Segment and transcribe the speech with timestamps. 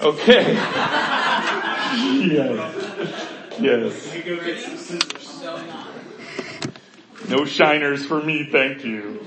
[0.00, 0.52] Okay.
[2.26, 2.74] yes.
[3.58, 4.14] Yes.
[7.28, 9.26] No shiners for me, thank you.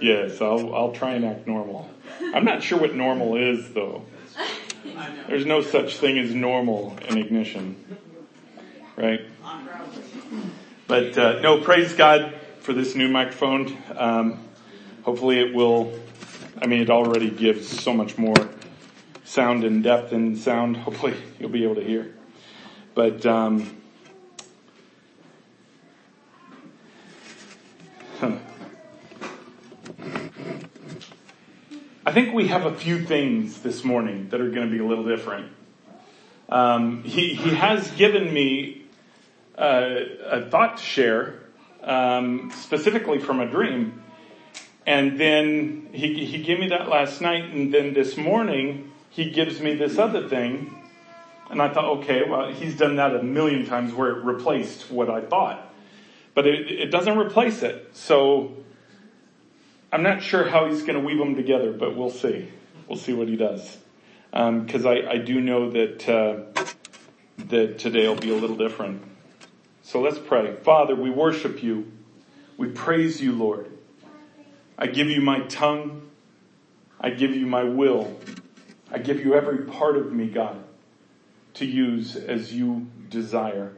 [0.00, 1.90] Yes, I'll, I'll try and act normal.
[2.34, 4.04] I'm not sure what normal is though.
[5.26, 7.76] There's no such thing as normal in ignition.
[8.96, 9.22] Right?
[10.86, 13.76] But uh, no, praise God for this new microphone.
[13.96, 14.38] Um,
[15.02, 15.98] hopefully it will,
[16.60, 18.34] I mean, it already gives so much more
[19.30, 20.76] sound and depth and sound.
[20.88, 22.14] Hopefully you'll be able to hear.
[22.94, 23.76] But, um.
[32.04, 34.84] I think we have a few things this morning that are going to be a
[34.84, 35.52] little different.
[36.48, 38.86] Um, he, he has given me
[39.56, 41.40] uh, a thought to share,
[41.84, 44.02] um, specifically from a dream.
[44.86, 49.60] And then he, he gave me that last night, and then this morning he gives
[49.60, 50.76] me this other thing.
[51.50, 55.10] And I thought, okay, well, he's done that a million times where it replaced what
[55.10, 55.66] I thought.
[56.32, 57.90] But it, it doesn't replace it.
[57.92, 58.54] So
[59.92, 62.48] I'm not sure how he's going to weave them together, but we'll see.
[62.88, 63.78] We'll see what he does.
[64.30, 66.64] Because um, I, I, do know that uh,
[67.48, 69.02] that today will be a little different.
[69.82, 70.54] So let's pray.
[70.62, 71.90] Father, we worship you.
[72.56, 73.66] We praise you, Lord.
[74.78, 76.08] I give you my tongue.
[77.00, 78.16] I give you my will.
[78.90, 80.62] I give you every part of me, God,
[81.54, 83.72] to use as you desire.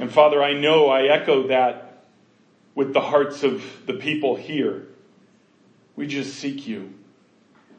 [0.00, 2.04] And Father, I know I echo that
[2.74, 4.86] with the hearts of the people here.
[5.96, 6.94] We just seek you.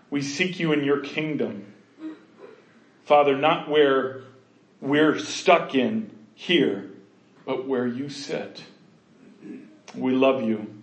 [0.10, 1.74] We seek you in your kingdom.
[3.06, 4.22] Father, not where
[4.80, 6.92] we're stuck in here,
[7.46, 8.64] but where you sit.
[9.96, 10.74] We love you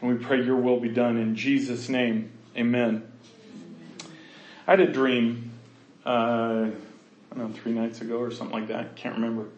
[0.00, 2.30] and we pray your will be done in Jesus name.
[2.56, 3.10] Amen.
[4.66, 5.50] I had a dream,
[6.06, 8.96] uh, I don't know, three nights ago or something like that.
[8.96, 9.48] Can't remember.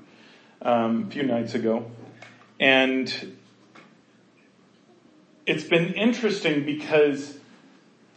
[0.63, 1.89] Um, a few nights ago.
[2.59, 3.13] And
[5.47, 7.39] it's been interesting because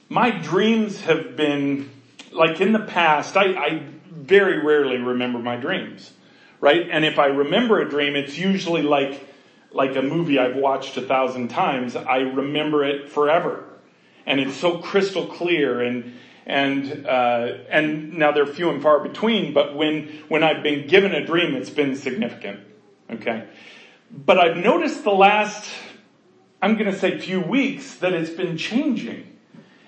[0.08, 1.92] my dreams have been,
[2.32, 6.12] like in the past, I, I very rarely remember my dreams,
[6.60, 6.88] right?
[6.90, 9.28] And if I remember a dream, it's usually like,
[9.72, 11.96] like a movie I've watched a thousand times.
[11.96, 13.64] I remember it forever.
[14.26, 19.54] And it's so crystal clear and, and, uh, and now they're few and far between,
[19.54, 22.62] but when, when I've been given a dream, it's been significant.
[23.10, 23.48] Okay.
[24.12, 25.70] But I've noticed the last
[26.62, 29.38] I'm going to say few weeks that it's been changing.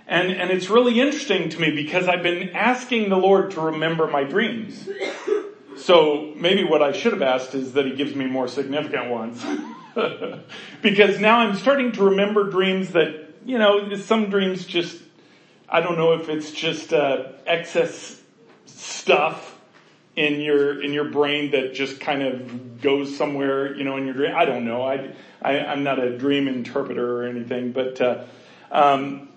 [0.08, 4.08] And, and it's really interesting to me because I've been asking the Lord to remember
[4.08, 4.90] my dreams.
[5.78, 9.44] So maybe what I should have asked is that he gives me more significant ones.
[10.82, 15.02] because now I'm starting to remember dreams that, you know, some dreams just,
[15.72, 18.22] I don't know if it's just, uh, excess
[18.66, 19.60] stuff
[20.16, 24.14] in your in your brain that just kind of goes somewhere, you know, in your
[24.14, 24.34] dream.
[24.36, 24.82] I don't know.
[24.84, 28.26] I, I am not a dream interpreter or anything, but uh,
[28.72, 29.30] um,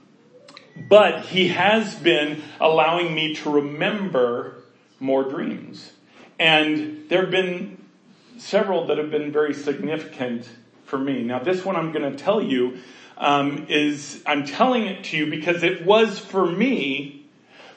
[0.89, 4.57] but he has been allowing me to remember
[4.99, 5.93] more dreams,
[6.39, 7.85] and there have been
[8.39, 10.49] several that have been very significant
[10.85, 11.23] for me.
[11.23, 12.79] Now, this one I'm going to tell you
[13.17, 17.27] um, is I'm telling it to you because it was for me,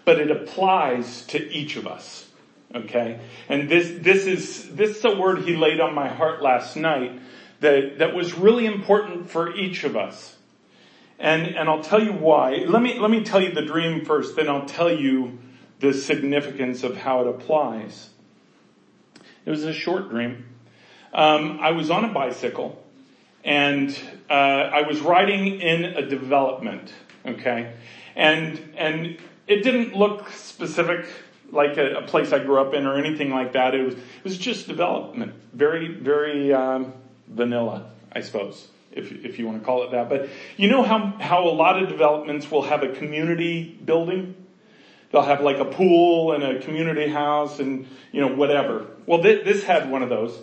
[0.06, 2.28] but it applies to each of us.
[2.74, 3.20] Okay?
[3.50, 7.20] And this, this is, this is a word he laid on my heart last night
[7.60, 10.36] that, that was really important for each of us.
[11.20, 12.66] And, and I'll tell you why.
[12.68, 15.40] Let me, let me tell you the dream first, then I'll tell you
[15.80, 18.10] the significance of how it applies.
[19.46, 20.46] It was a short dream.
[21.14, 22.84] Um, I was on a bicycle
[23.44, 23.98] and
[24.30, 26.94] uh, I was riding in a development,
[27.26, 27.74] okay,
[28.16, 29.18] and and
[29.48, 31.08] it didn't look specific
[31.52, 33.74] like a, a, place I grew up in or anything like that.
[33.74, 36.94] It was it was just development, very very um,
[37.28, 40.10] vanilla, I suppose, if if you want to call it that.
[40.10, 40.28] But
[40.58, 44.36] you know how how a lot of developments will have a community building.
[45.12, 48.88] They'll have like a pool and a community house and you know whatever.
[49.06, 50.38] Well, th- this had one of those.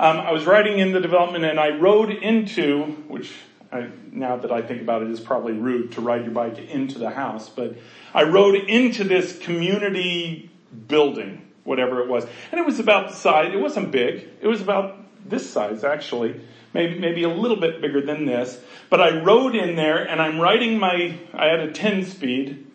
[0.00, 3.30] Um, I was riding in the development and I rode into which
[3.70, 6.98] I, now that I think about it, is probably rude to ride your bike into
[6.98, 7.76] the house, but
[8.14, 10.48] I rode into this community
[10.88, 12.24] building, whatever it was.
[12.50, 14.96] And it was about the size, it wasn't big, it was about
[15.28, 16.40] this size actually,
[16.72, 18.58] maybe, maybe a little bit bigger than this.
[18.88, 22.66] But I rode in there and I'm riding my, I had a 10 speed,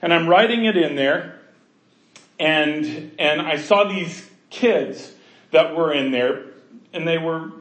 [0.00, 1.40] and I'm riding it in there,
[2.38, 5.12] and, and I saw these kids
[5.50, 6.46] that were in there,
[6.92, 7.52] and they were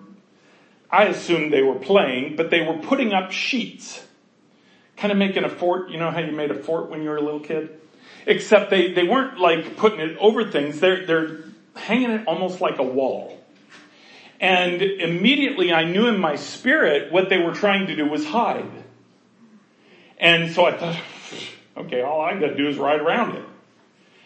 [0.91, 4.03] I assumed they were playing, but they were putting up sheets.
[4.97, 5.89] Kind of making a fort.
[5.89, 7.79] You know how you made a fort when you were a little kid?
[8.25, 10.79] except they, they weren't like putting it over things.
[10.79, 11.39] They're, they're
[11.75, 13.37] hanging it almost like a wall.
[14.39, 18.69] And immediately I knew in my spirit what they were trying to do was hide.
[20.17, 21.01] And so I thought,
[21.77, 23.43] okay, all I gotta do is ride around it.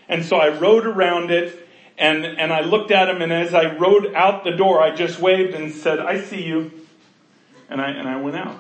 [0.08, 1.63] And so I rode around it
[2.04, 5.20] and, and I looked at him and as I rode out the door, I just
[5.20, 6.70] waved and said, I see you.
[7.70, 8.60] And I, and I went out.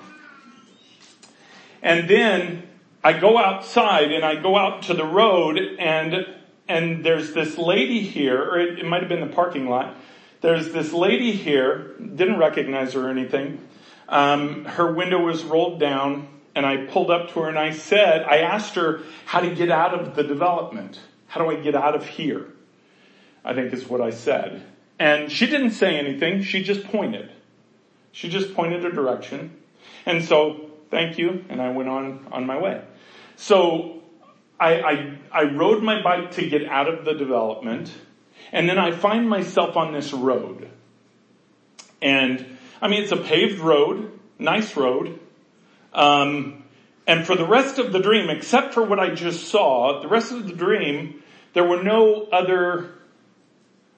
[1.82, 2.64] And then
[3.04, 6.26] I go outside and I go out to the road and,
[6.70, 9.98] and there's this lady here, or it, it might have been the parking lot.
[10.40, 13.60] There's this lady here, didn't recognize her or anything.
[14.08, 18.24] Um, her window was rolled down and I pulled up to her and I said,
[18.24, 20.98] I asked her how to get out of the development.
[21.28, 22.53] How do I get out of here?
[23.44, 24.64] I think is what I said.
[25.00, 26.44] And she didn't say anything.
[26.44, 27.32] She just pointed.
[28.12, 29.58] She just pointed a direction.
[30.06, 31.44] And so, thank you.
[31.50, 32.82] And I went on, on my way.
[33.36, 34.02] So,
[34.60, 37.92] I, I, I rode my bike to get out of the development.
[38.52, 40.70] And then I find myself on this road.
[42.02, 45.20] And, I mean, it's a paved road, nice road.
[45.94, 46.64] Um,
[47.08, 50.32] and for the rest of the dream, except for what I just saw, the rest
[50.32, 51.24] of the dream,
[51.54, 52.94] there were no other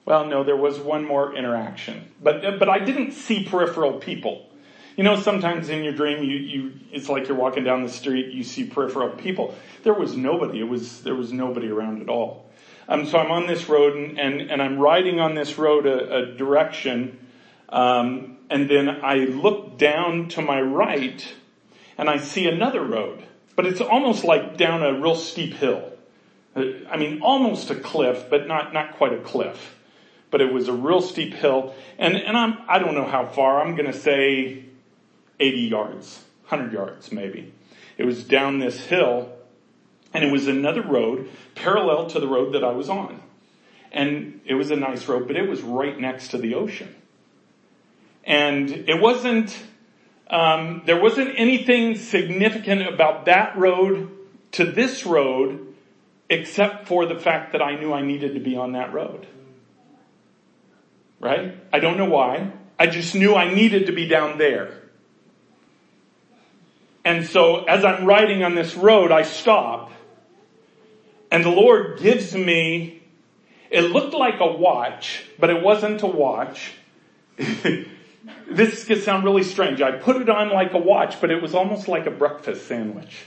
[0.06, 4.48] well, no, there was one more interaction, but but I didn't see peripheral people.
[4.96, 8.32] You know, sometimes in your dream, you you it's like you're walking down the street,
[8.32, 9.54] you see peripheral people.
[9.82, 10.60] There was nobody.
[10.60, 12.48] It was there was nobody around at all.
[12.88, 16.14] Um, so I'm on this road and and, and I'm riding on this road a,
[16.14, 17.26] a direction,
[17.68, 21.26] um, and then I look down to my right,
[21.98, 23.24] and I see another road,
[23.56, 25.90] but it's almost like down a real steep hill.
[26.54, 29.72] Uh, I mean, almost a cliff, but not not quite a cliff
[30.30, 31.74] but it was a real steep hill.
[31.98, 34.64] And, and I'm, I don't know how far, I'm gonna say
[35.38, 37.52] 80 yards, 100 yards maybe.
[37.96, 39.32] It was down this hill
[40.12, 43.22] and it was another road parallel to the road that I was on.
[43.92, 46.94] And it was a nice road, but it was right next to the ocean.
[48.24, 49.56] And it wasn't,
[50.28, 54.10] um, there wasn't anything significant about that road
[54.52, 55.74] to this road
[56.28, 59.26] except for the fact that I knew I needed to be on that road
[61.20, 61.56] right?
[61.72, 62.52] I don't know why.
[62.78, 64.82] I just knew I needed to be down there.
[67.04, 69.92] And so as I'm riding on this road, I stop
[71.30, 73.02] and the Lord gives me,
[73.70, 76.72] it looked like a watch, but it wasn't a watch.
[78.50, 79.82] this could sound really strange.
[79.82, 83.24] I put it on like a watch, but it was almost like a breakfast sandwich.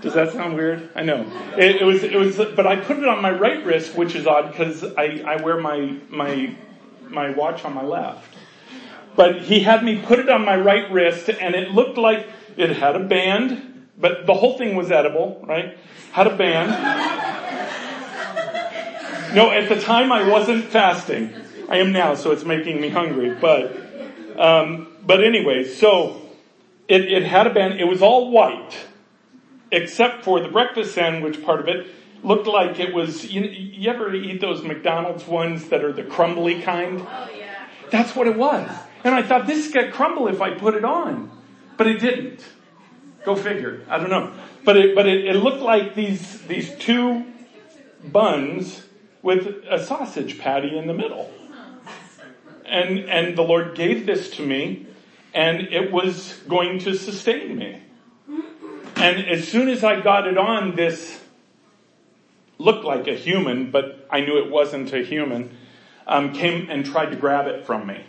[0.00, 0.90] Does that sound weird?
[0.94, 1.26] I know.
[1.56, 4.26] It, it was, it was, but I put it on my right wrist, which is
[4.26, 6.54] odd because I, I wear my, my
[7.14, 8.34] my watch on my left.
[9.16, 12.26] But he had me put it on my right wrist and it looked like
[12.56, 15.78] it had a band, but the whole thing was edible, right?
[16.12, 16.70] Had a band.
[19.34, 21.32] No, at the time I wasn't fasting.
[21.68, 23.34] I am now, so it's making me hungry.
[23.40, 23.76] But,
[24.38, 26.22] um, but anyway, so
[26.86, 27.80] it, it had a band.
[27.80, 28.76] It was all white,
[29.72, 31.86] except for the breakfast sandwich part of it
[32.24, 36.62] looked like it was, you, you ever eat those McDonald's ones that are the crumbly
[36.62, 37.00] kind?
[37.00, 37.66] Oh yeah.
[37.90, 38.68] That's what it was.
[39.04, 41.30] And I thought this could crumble if I put it on.
[41.76, 42.44] But it didn't.
[43.24, 43.84] Go figure.
[43.88, 44.32] I don't know.
[44.64, 47.24] But it, but it, it looked like these, these two
[48.02, 48.82] buns
[49.22, 51.30] with a sausage patty in the middle.
[52.64, 54.86] And, and the Lord gave this to me
[55.34, 57.82] and it was going to sustain me.
[58.96, 61.20] And as soon as I got it on, this
[62.58, 65.56] looked like a human, but I knew it wasn't a human,
[66.06, 68.04] um, came and tried to grab it from me.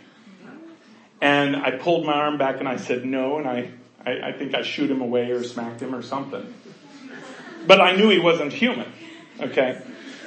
[1.20, 3.70] And I pulled my arm back and I said no, and I,
[4.04, 6.52] I, I think I shoot him away or smacked him or something.
[7.66, 8.92] But I knew he wasn't human.
[9.40, 9.80] Okay.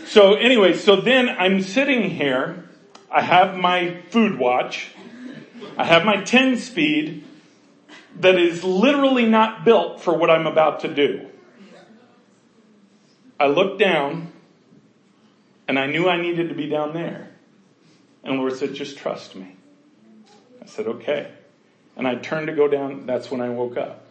[0.05, 2.67] So anyway, so then I'm sitting here.
[3.11, 4.91] I have my food watch.
[5.77, 7.23] I have my 10 speed
[8.19, 11.28] that is literally not built for what I'm about to do.
[13.39, 14.31] I looked down
[15.67, 17.29] and I knew I needed to be down there.
[18.23, 19.55] And Lord said, just trust me.
[20.61, 21.31] I said, okay.
[21.95, 23.05] And I turned to go down.
[23.05, 24.05] That's when I woke up.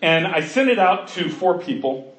[0.00, 2.14] And I sent it out to four people.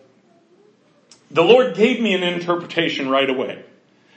[1.32, 3.64] The Lord gave me an interpretation right away.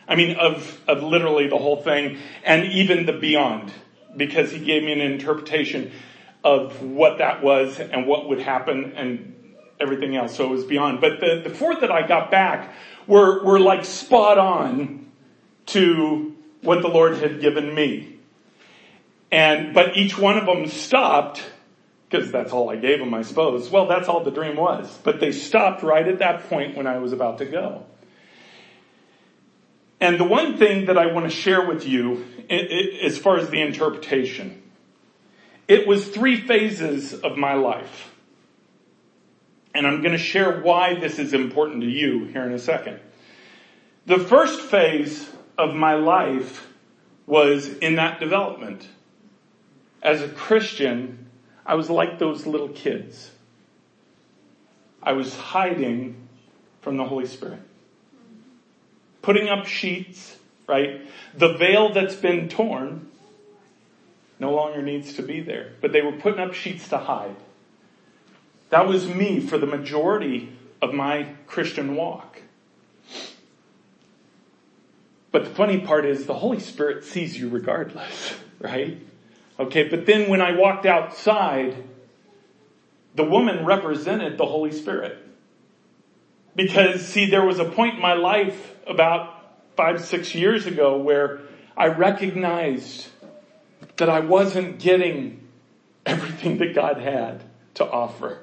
[0.06, 3.72] I mean, of, of literally the whole thing and even the beyond
[4.16, 5.92] because he gave me an interpretation
[6.42, 9.39] of what that was and what would happen and
[9.80, 10.36] everything else.
[10.36, 11.00] So it was beyond.
[11.00, 12.74] But the, the four that I got back
[13.06, 15.10] were, were like spot on
[15.66, 18.18] to what the Lord had given me.
[19.32, 21.42] And, but each one of them stopped
[22.08, 23.70] because that's all I gave them, I suppose.
[23.70, 24.98] Well, that's all the dream was.
[25.04, 27.86] But they stopped right at that point when I was about to go.
[30.00, 33.60] And the one thing that I want to share with you, as far as the
[33.60, 34.60] interpretation,
[35.68, 38.09] it was three phases of my life.
[39.74, 43.00] And I'm going to share why this is important to you here in a second.
[44.06, 46.66] The first phase of my life
[47.26, 48.88] was in that development.
[50.02, 51.26] As a Christian,
[51.64, 53.30] I was like those little kids.
[55.02, 56.28] I was hiding
[56.80, 57.60] from the Holy Spirit.
[59.22, 60.36] Putting up sheets,
[60.66, 61.02] right?
[61.36, 63.10] The veil that's been torn
[64.40, 65.72] no longer needs to be there.
[65.80, 67.36] But they were putting up sheets to hide.
[68.70, 72.40] That was me for the majority of my Christian walk.
[75.32, 78.98] But the funny part is the Holy Spirit sees you regardless, right?
[79.58, 81.84] Okay, but then when I walked outside,
[83.14, 85.18] the woman represented the Holy Spirit.
[86.56, 89.36] Because see, there was a point in my life about
[89.76, 91.40] five, six years ago where
[91.76, 93.08] I recognized
[93.96, 95.46] that I wasn't getting
[96.06, 97.42] everything that God had
[97.74, 98.40] to offer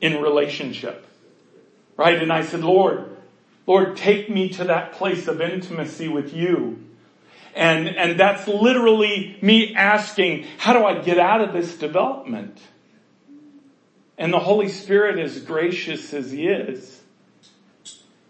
[0.00, 1.06] in relationship.
[1.96, 2.20] Right?
[2.22, 3.16] And I said, Lord,
[3.66, 6.84] Lord, take me to that place of intimacy with you.
[7.54, 12.60] And, and that's literally me asking, how do I get out of this development?
[14.18, 17.00] And the Holy Spirit, as gracious as He is,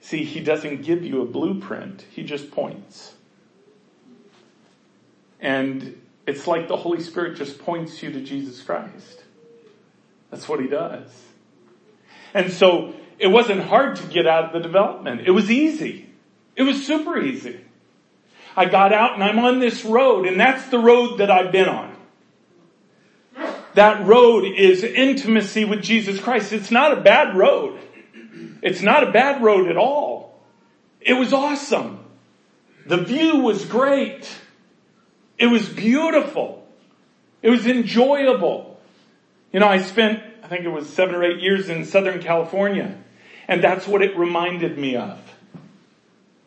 [0.00, 2.04] see, He doesn't give you a blueprint.
[2.10, 3.14] He just points.
[5.40, 9.24] And it's like the Holy Spirit just points you to Jesus Christ.
[10.30, 11.10] That's what He does.
[12.36, 15.22] And so it wasn't hard to get out of the development.
[15.24, 16.06] It was easy.
[16.54, 17.62] It was super easy.
[18.54, 21.66] I got out and I'm on this road and that's the road that I've been
[21.66, 21.96] on.
[23.72, 26.52] That road is intimacy with Jesus Christ.
[26.52, 27.80] It's not a bad road.
[28.62, 30.38] It's not a bad road at all.
[31.00, 32.00] It was awesome.
[32.84, 34.28] The view was great.
[35.38, 36.66] It was beautiful.
[37.40, 38.78] It was enjoyable.
[39.52, 42.96] You know, I spent, I think it was seven or eight years in Southern California.
[43.48, 45.18] And that's what it reminded me of.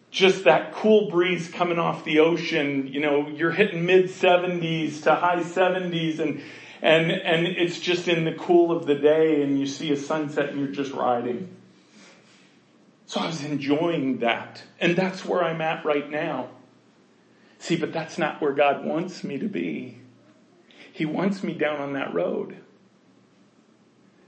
[0.10, 5.16] Just that cool breeze coming off the ocean, you know, you're hitting mid 70s to
[5.16, 6.42] high 70s and,
[6.82, 10.52] and, and it's just in the cool of the day and you see a sunset
[10.52, 11.54] and you're just riding.
[13.06, 14.64] So I was enjoying that.
[14.80, 16.48] And that's where I'm at right now.
[17.58, 19.98] See, but that's not where God wants me to be.
[20.94, 22.56] He wants me down on that road.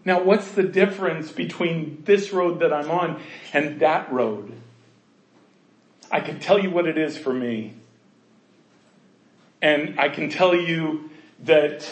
[0.04, 3.22] Now, what's the difference between this road that I'm on
[3.54, 4.54] and that road?
[6.12, 7.74] I can tell you what it is for me.
[9.62, 11.12] And I can tell you
[11.44, 11.88] that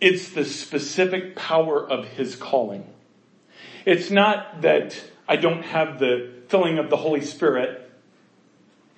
[0.00, 2.86] it's the specific power of His calling.
[3.84, 7.86] It's not that I don't have the filling of the Holy Spirit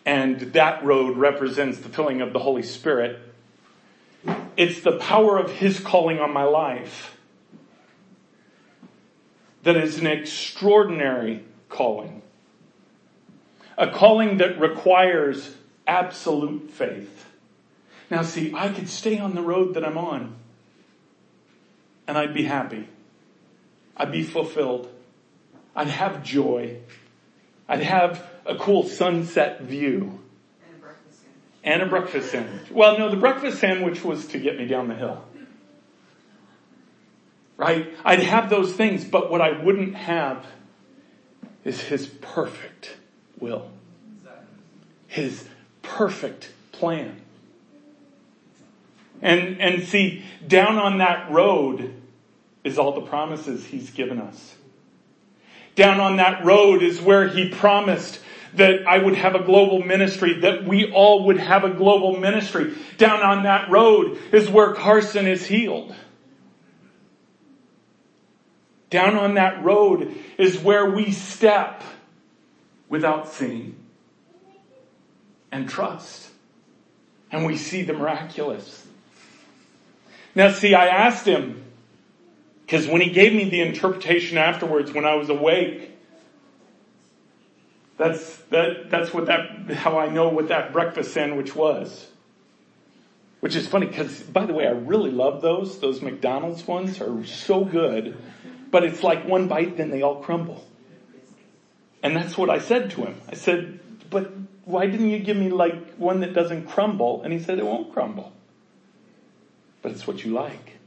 [0.09, 3.21] and that road represents the filling of the Holy Spirit.
[4.57, 7.17] It's the power of His calling on my life
[9.63, 12.23] that is an extraordinary calling.
[13.77, 15.55] A calling that requires
[15.87, 17.27] absolute faith.
[18.11, 20.35] Now see, I could stay on the road that I'm on
[22.07, 22.89] and I'd be happy.
[23.97, 24.91] I'd be fulfilled.
[25.77, 26.79] I'd have joy.
[27.69, 30.18] I'd have a cool sunset view
[31.65, 32.71] and a breakfast sandwich.
[32.71, 35.25] Well, no, the breakfast sandwich was to get me down the hill.
[37.57, 37.93] Right?
[38.05, 40.47] I'd have those things, but what I wouldn't have
[41.65, 42.97] is his perfect
[43.41, 43.71] will.
[45.09, 45.45] His
[45.83, 47.21] perfect plan.
[49.21, 51.95] And, and see, down on that road
[52.63, 54.55] is all the promises he's given us.
[55.75, 58.21] Down on that road is where he promised
[58.55, 62.75] that I would have a global ministry, that we all would have a global ministry.
[62.97, 65.95] Down on that road is where Carson is healed.
[68.91, 71.83] Down on that road is where we step
[72.89, 73.77] without seeing
[75.53, 76.31] and trust.
[77.31, 78.87] And we see the miraculous.
[80.35, 81.65] Now see, I asked him,
[82.65, 85.88] because when he gave me the interpretation afterwards, when I was awake,
[87.99, 92.09] that's, that, that's what that, how I know what that breakfast sandwich was.
[93.41, 95.79] Which is funny because, by the way, I really love those.
[95.81, 98.17] Those McDonald's ones are so good.
[98.71, 100.67] But it's like one bite, then they all crumble.
[102.03, 103.21] And that's what I said to him.
[103.29, 104.33] I said, but
[104.65, 107.23] why didn't you give me like one that doesn't crumble?
[107.23, 108.33] And he said, it won't crumble.
[109.83, 110.79] but it's what you like.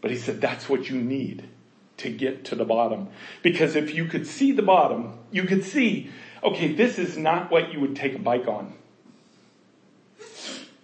[0.00, 1.48] But he said that's what you need
[1.98, 3.08] to get to the bottom.
[3.42, 6.10] Because if you could see the bottom, you could see,
[6.42, 8.74] okay, this is not what you would take a bike on.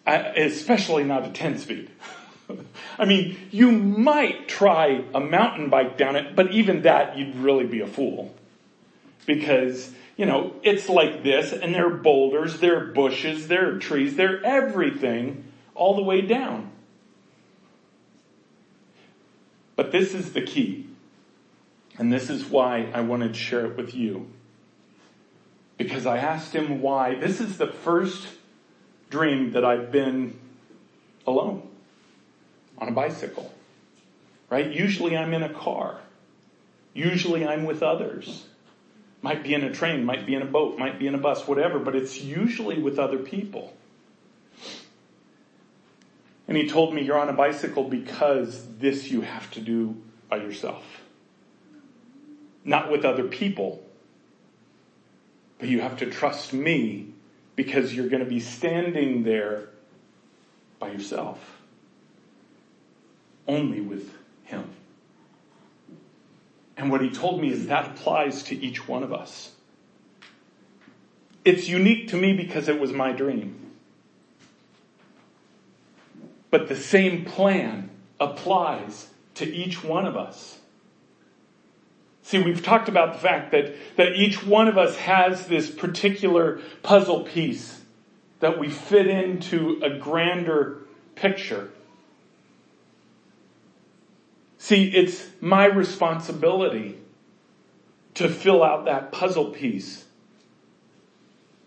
[0.07, 1.91] Uh, especially not a 10 speed.
[2.99, 7.67] I mean, you might try a mountain bike down it, but even that, you'd really
[7.67, 8.35] be a fool.
[9.27, 13.79] Because, you know, it's like this, and there are boulders, there are bushes, there are
[13.79, 16.73] trees, there are everything all the way down.
[19.77, 20.89] But this is the key.
[22.03, 24.27] And this is why I wanted to share it with you.
[25.79, 27.15] Because I asked him why.
[27.15, 28.27] This is the first
[29.09, 30.37] dream that I've been
[31.29, 31.63] alone
[32.77, 33.55] on a bicycle.
[34.51, 34.73] Right?
[34.73, 36.01] Usually I'm in a car.
[36.93, 38.47] Usually I'm with others.
[39.21, 41.47] Might be in a train, might be in a boat, might be in a bus,
[41.47, 43.73] whatever, but it's usually with other people.
[46.49, 50.39] And he told me, You're on a bicycle because this you have to do by
[50.39, 51.02] yourself.
[52.65, 53.83] Not with other people.
[55.59, 57.13] But you have to trust me
[57.57, 59.69] because you're going to be standing there
[60.79, 61.39] by yourself.
[63.47, 64.13] Only with
[64.45, 64.69] him.
[66.77, 69.53] And what he told me is that applies to each one of us.
[71.45, 73.59] It's unique to me because it was my dream.
[76.51, 77.91] But the same plan
[78.21, 80.59] applies to each one of us.
[82.23, 86.61] See, we've talked about the fact that, that each one of us has this particular
[86.83, 87.81] puzzle piece
[88.41, 90.79] that we fit into a grander
[91.15, 91.71] picture.
[94.59, 96.99] See, it's my responsibility
[98.15, 100.05] to fill out that puzzle piece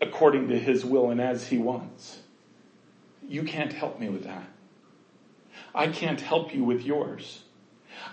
[0.00, 2.18] according to His will and as He wants.
[3.28, 4.44] You can't help me with that.
[5.74, 7.42] I can't help you with yours.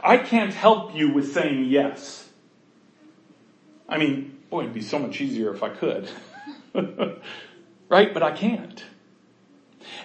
[0.04, 2.30] I can't help you with saying yes.
[3.88, 6.10] I mean, boy, it'd be so much easier if I could.
[7.90, 8.14] right?
[8.14, 8.84] But I can't.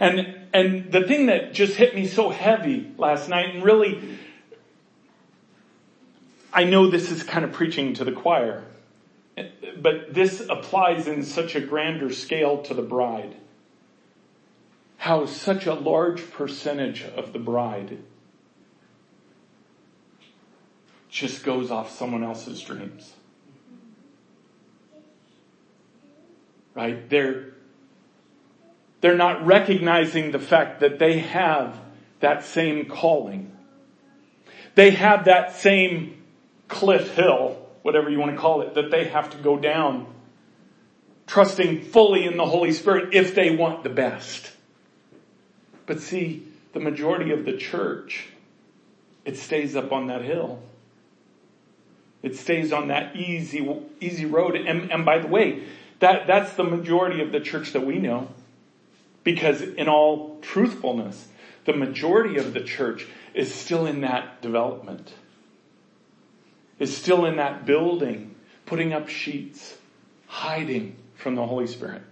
[0.01, 4.19] And, and the thing that just hit me so heavy last night and really,
[6.53, 8.65] I know this is kind of preaching to the choir,
[9.77, 13.37] but this applies in such a grander scale to the bride
[14.99, 17.99] how such a large percentage of the bride
[21.09, 23.15] just goes off someone else's dreams.
[26.79, 27.11] Right?
[27.11, 27.55] They're,
[29.01, 31.77] they're not recognizing the fact that they have
[32.21, 33.51] that same calling.
[34.77, 36.23] They have that same
[36.69, 40.07] cliff hill, whatever you want to call it, that they have to go down,
[41.27, 44.49] trusting fully in the Holy Spirit if they want the best.
[45.85, 48.29] But see, the majority of the church,
[49.25, 50.63] it stays up on that hill.
[52.23, 53.69] It stays on that easy,
[54.01, 54.55] easy road.
[54.55, 55.65] And, and by the way,
[56.01, 58.29] that, that's the majority of the church that we know.
[59.25, 61.29] Because in all truthfulness,
[61.65, 65.13] the majority of the church is still in that development.
[66.79, 69.77] Is still in that building, putting up sheets,
[70.27, 72.03] hiding from the Holy Spirit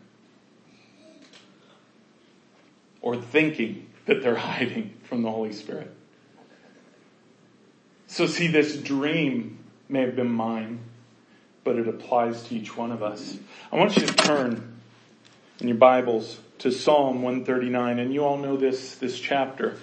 [3.06, 5.94] or thinking that they're hiding from the Holy Spirit.
[8.08, 10.80] So see, this dream may have been mine,
[11.66, 13.36] but it applies to each one of us.
[13.72, 14.78] I want you to turn
[15.58, 19.76] in your Bibles to Psalm 139, and you all know this, this chapter.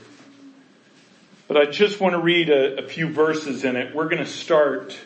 [1.50, 3.94] But I just want to read a, a few verses in it.
[3.94, 4.98] We're going to start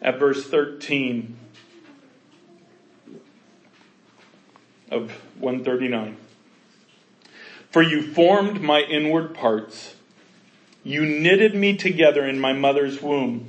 [0.00, 1.36] at verse 13
[4.92, 6.16] of 139.
[7.72, 9.96] For you formed my inward parts.
[10.84, 13.48] You knitted me together in my mother's womb.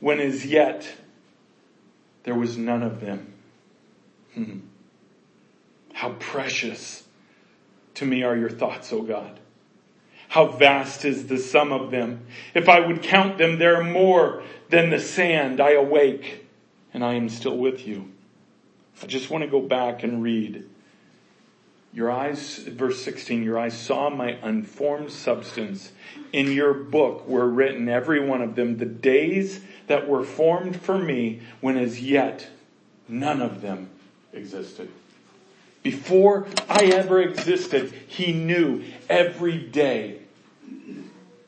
[0.00, 0.88] when as yet
[2.24, 3.32] there was none of them.
[4.34, 4.58] Hmm.
[5.92, 7.04] How precious
[7.94, 9.40] to me are your thoughts, O God.
[10.28, 12.26] How vast is the sum of them.
[12.54, 15.60] If I would count them, there are more than the sand.
[15.60, 16.46] I awake
[16.92, 18.12] and I am still with you.
[19.02, 20.68] I just want to go back and read
[21.92, 25.92] Your eyes, verse 16, your eyes saw my unformed substance.
[26.32, 30.98] In your book were written, every one of them, the days that were formed for
[30.98, 32.48] me when as yet
[33.08, 33.90] none of them
[34.32, 34.90] existed.
[35.82, 40.18] Before I ever existed, he knew every day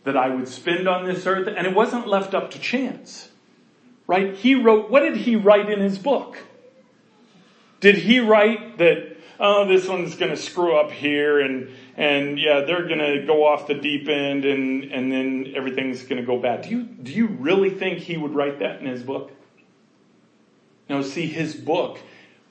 [0.04, 3.28] that I would spend on this earth, and it wasn't left up to chance.
[4.06, 4.34] Right?
[4.34, 6.38] He wrote, what did he write in his book?
[7.80, 11.70] Did he write that, oh, this one's gonna screw up here and,
[12.00, 16.38] and yeah, they're gonna go off the deep end and, and then everything's gonna go
[16.38, 16.62] bad.
[16.62, 19.30] Do you, do you really think he would write that in his book?
[20.88, 21.98] No, see, his book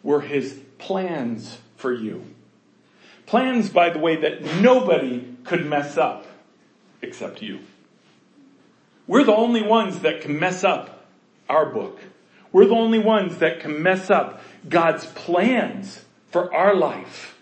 [0.04, 2.24] were his plans for you.
[3.26, 6.28] Plans, by the way, that nobody could mess up
[7.02, 7.60] except you.
[9.08, 11.08] We're the only ones that can mess up
[11.50, 12.00] our book.
[12.52, 17.36] We're the only ones that can mess up God's plans for our life.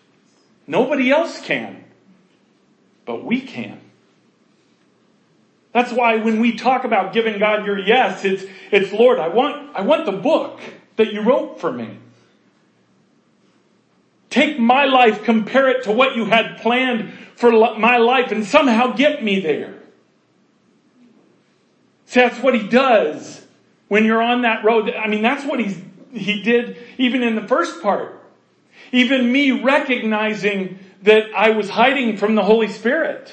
[0.65, 1.83] Nobody else can,
[3.07, 3.79] but we can.
[5.71, 9.75] That's why when we talk about giving God your yes, it's, it's Lord, I want,
[9.75, 10.59] I want the book
[10.97, 11.97] that you wrote for me.
[14.29, 18.93] Take my life, compare it to what you had planned for my life and somehow
[18.93, 19.75] get me there.
[22.07, 23.45] See, that's what he does
[23.87, 24.89] when you're on that road.
[24.91, 25.79] I mean, that's what he's,
[26.11, 28.21] he did even in the first part.
[28.91, 33.31] Even me recognizing that I was hiding from the Holy Spirit.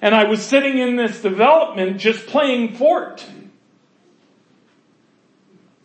[0.00, 3.26] And I was sitting in this development just playing fort.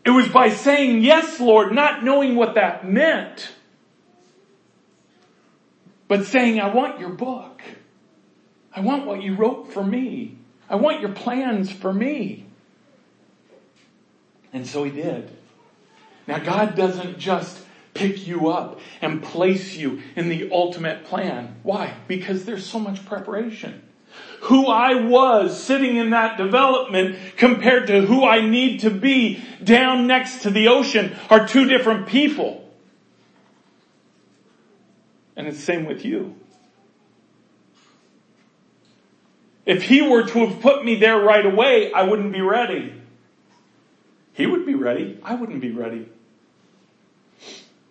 [0.03, 3.51] It was by saying yes, Lord, not knowing what that meant,
[6.07, 7.61] but saying, I want your book.
[8.73, 10.37] I want what you wrote for me.
[10.69, 12.45] I want your plans for me.
[14.53, 15.29] And so he did.
[16.27, 17.57] Now God doesn't just
[17.93, 21.55] pick you up and place you in the ultimate plan.
[21.63, 21.93] Why?
[22.07, 23.81] Because there's so much preparation
[24.41, 30.07] who I was sitting in that development compared to who I need to be down
[30.07, 32.67] next to the ocean are two different people.
[35.35, 36.35] And it's the same with you.
[39.65, 42.93] If he were to have put me there right away, I wouldn't be ready.
[44.33, 45.19] He would be ready.
[45.23, 46.09] I wouldn't be ready.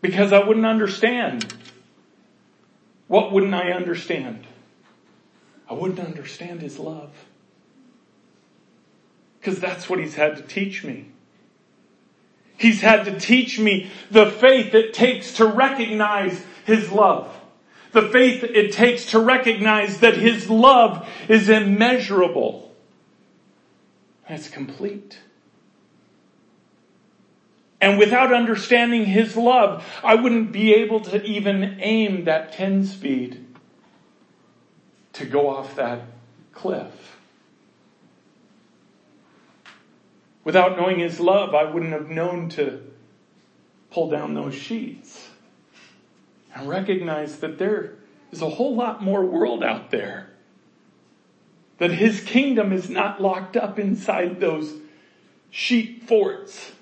[0.00, 1.52] Because I wouldn't understand.
[3.06, 4.46] What wouldn't I understand?
[5.68, 7.12] I wouldn't understand his love.
[9.38, 11.06] Because that's what he's had to teach me.
[12.56, 17.34] He's had to teach me the faith it takes to recognize his love.
[17.92, 22.74] The faith it takes to recognize that his love is immeasurable.
[24.28, 25.18] It's complete.
[27.80, 33.46] And without understanding his love, I wouldn't be able to even aim that 10 speed
[35.14, 36.02] to go off that
[36.52, 37.16] cliff.
[40.44, 42.82] Without knowing his love, I wouldn't have known to
[43.90, 45.28] pull down those sheets
[46.54, 47.94] and recognize that there
[48.30, 50.30] is a whole lot more world out there.
[51.78, 54.72] That his kingdom is not locked up inside those
[55.50, 56.72] sheet forts,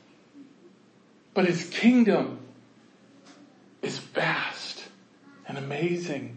[1.39, 2.37] but his kingdom
[3.81, 4.83] is vast
[5.47, 6.37] and amazing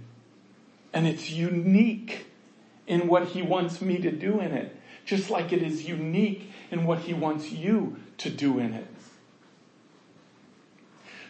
[0.94, 2.28] and it's unique
[2.86, 4.80] in what he wants me to do in it.
[5.04, 8.88] Just like it is unique in what he wants you to do in it.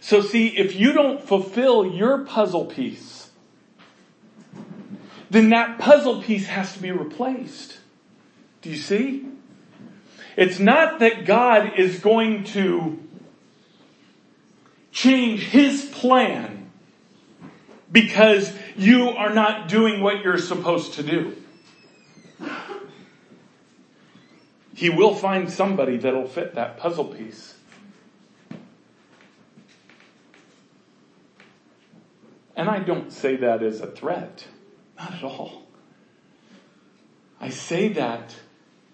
[0.01, 3.29] So see, if you don't fulfill your puzzle piece,
[5.29, 7.77] then that puzzle piece has to be replaced.
[8.61, 9.29] Do you see?
[10.35, 13.00] It's not that God is going to
[14.91, 16.71] change his plan
[17.91, 21.35] because you are not doing what you're supposed to do.
[24.73, 27.55] He will find somebody that'll fit that puzzle piece.
[32.55, 34.45] And I don't say that as a threat.
[34.97, 35.63] Not at all.
[37.39, 38.35] I say that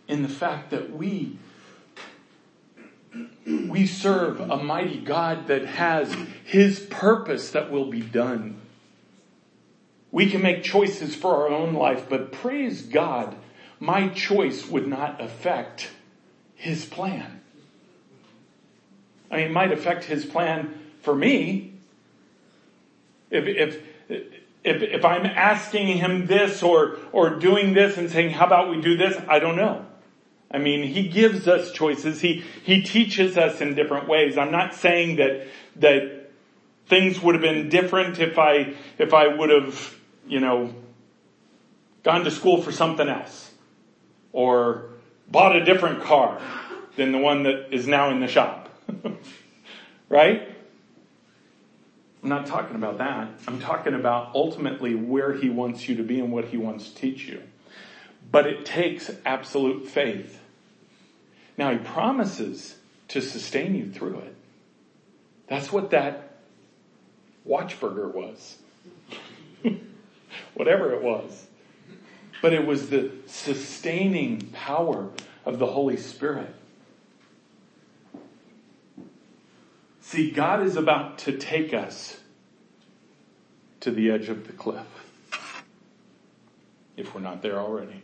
[0.08, 1.38] in the fact that we
[3.46, 8.60] we serve a mighty God that has his purpose that will be done.
[10.12, 13.36] We can make choices for our own life, but praise God,
[13.80, 15.90] my choice would not affect
[16.56, 17.42] His plan.
[19.30, 21.74] I mean, it might affect His plan for me.
[23.30, 23.84] If, if,
[24.64, 28.82] if, if I'm asking Him this or, or doing this and saying, how about we
[28.82, 29.22] do this?
[29.28, 29.86] I don't know.
[30.52, 32.22] I mean, He gives us choices.
[32.22, 34.38] He, He teaches us in different ways.
[34.38, 36.32] I'm not saying that, that
[36.88, 39.96] things would have been different if I, if I would have,
[40.28, 40.74] you know,
[42.04, 43.52] gone to school for something else
[44.32, 44.90] or
[45.30, 46.42] bought a different car
[46.96, 48.70] than the one that is now in the shop.
[50.10, 50.48] right?
[52.24, 53.30] I'm not talking about that.
[53.48, 56.96] I'm talking about ultimately where he wants you to be and what he wants to
[56.96, 57.42] teach you.
[58.32, 60.37] But it takes absolute faith.
[61.58, 62.76] Now he promises
[63.10, 64.36] to sustain you through it.
[65.48, 66.38] That's what that
[67.48, 68.58] watchburger was.
[70.54, 71.48] Whatever it was.
[72.42, 75.10] But it was the sustaining power
[75.46, 76.54] of the Holy Spirit.
[80.02, 82.18] See, God is about to take us
[83.80, 84.86] to the edge of the cliff.
[86.96, 88.04] If we're not there already.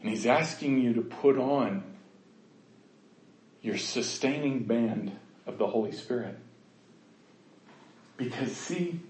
[0.00, 1.82] And He's asking you to put on
[3.62, 6.36] your sustaining band of the Holy Spirit.
[8.16, 9.00] Because see,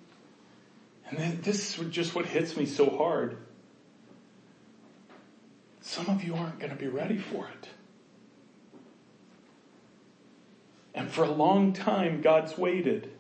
[1.09, 3.37] and this is just what hits me so hard.
[5.81, 7.68] Some of you aren't going to be ready for it.
[10.94, 13.11] And for a long time, God's waited.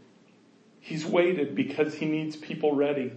[0.80, 3.12] He's waited because He needs people ready.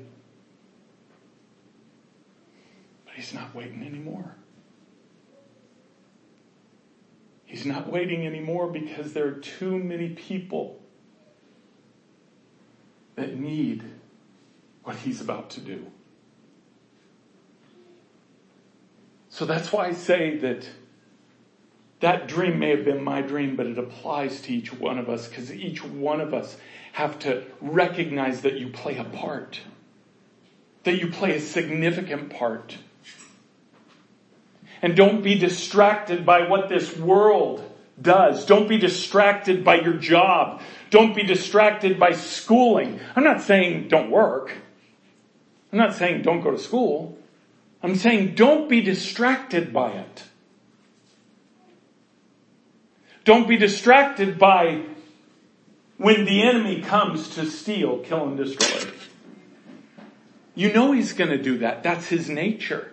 [3.05, 4.35] But He's not waiting anymore.
[7.53, 10.81] He's not waiting anymore because there are too many people
[13.13, 13.83] that need
[14.83, 15.85] what He's about to do.
[19.29, 20.67] So that's why I say that
[21.99, 25.27] that dream may have been my dream, but it applies to each one of us
[25.27, 26.57] because each one of us
[26.93, 29.61] have to recognize that you play a part.
[30.85, 32.79] That you play a significant part.
[34.83, 37.63] And don't be distracted by what this world
[37.99, 38.45] does.
[38.45, 40.61] Don't be distracted by your job.
[40.89, 42.99] Don't be distracted by schooling.
[43.15, 44.51] I'm not saying don't work.
[45.71, 47.17] I'm not saying don't go to school.
[47.81, 50.23] I'm saying don't be distracted by it.
[53.23, 54.83] Don't be distracted by
[55.97, 58.91] when the enemy comes to steal, kill, and destroy.
[60.55, 61.83] You know he's going to do that.
[61.83, 62.92] That's his nature.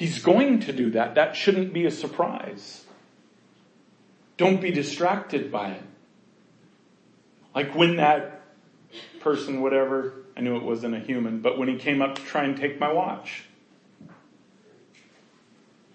[0.00, 1.16] He's going to do that.
[1.16, 2.86] That shouldn't be a surprise.
[4.38, 5.82] Don't be distracted by it.
[7.54, 8.40] Like when that
[9.20, 12.44] person, whatever, I knew it wasn't a human, but when he came up to try
[12.44, 13.44] and take my watch.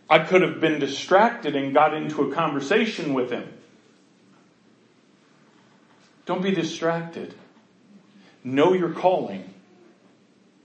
[0.08, 3.52] I could have been distracted and got into a conversation with him.
[6.28, 7.34] Don't be distracted.
[8.44, 9.52] Know your calling.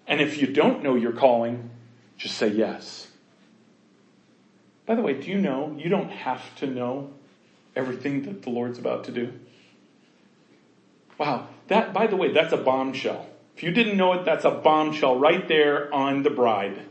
[0.06, 1.70] And if you don't know your calling,
[2.18, 3.06] just say yes.
[4.90, 7.10] By the way, do you know you don't have to know
[7.76, 9.32] everything that the Lord's about to do?
[11.16, 11.46] Wow.
[11.68, 13.24] That, by the way, that's a bombshell.
[13.56, 16.82] If you didn't know it, that's a bombshell right there on the bride.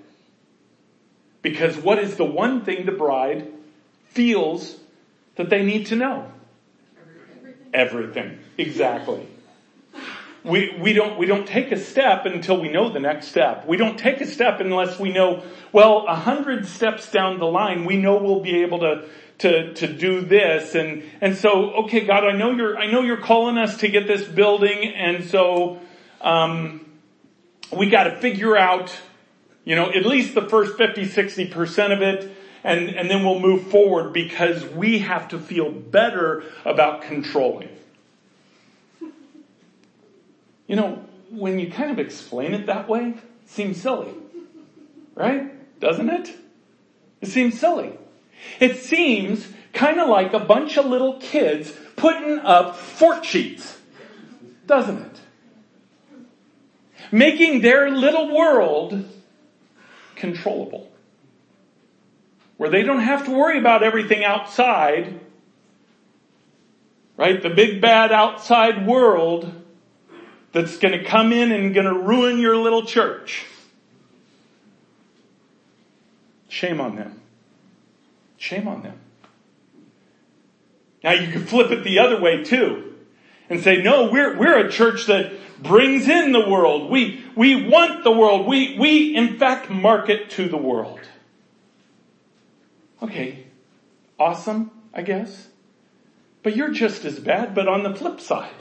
[1.42, 3.52] Because what is the one thing the bride
[4.12, 4.78] feels
[5.36, 6.32] that they need to know?
[7.02, 7.70] Everything.
[7.74, 8.40] Everything.
[8.58, 9.28] Exactly.
[10.44, 13.68] We, we don't, we don't take a step until we know the next step.
[13.68, 17.86] We don't take a step unless we know, well, a hundred steps down the line,
[17.86, 20.76] we know we'll be able to, to, to do this.
[20.76, 24.08] And, and so, okay, God, I know you're, I know you're calling us to get
[24.08, 24.94] this building.
[24.96, 25.80] And so,
[26.22, 26.86] um,
[27.72, 28.98] we got to figure out
[29.70, 33.68] you know, at least the first 50, 60% of it, and, and then we'll move
[33.68, 37.70] forward because we have to feel better about controlling.
[40.70, 44.14] You know, when you kind of explain it that way, it seems silly.
[45.16, 45.80] Right?
[45.80, 46.38] Doesn't it?
[47.22, 47.92] It seems silly.
[48.60, 53.80] It seems kind of like a bunch of little kids putting up fort sheets.
[54.68, 55.22] Doesn't it?
[57.12, 59.10] Making their little world
[60.16, 60.92] controllable.
[62.58, 65.20] Where they don't have to worry about everything outside,
[67.18, 67.42] right?
[67.42, 69.52] The big bad outside world
[70.52, 73.46] that's going to come in and going to ruin your little church.
[76.48, 77.22] Shame on them.
[78.38, 79.00] Shame on them.
[81.04, 82.96] Now you can flip it the other way too
[83.50, 85.32] and say, no, we're, we're a church that
[85.62, 86.90] brings in the world.
[86.90, 88.48] We, we want the world.
[88.48, 91.00] We, we in fact market to the world.
[93.02, 93.46] Okay.
[94.20, 95.48] Awesome, I guess.
[96.44, 98.52] But you're just as bad, but on the flip side.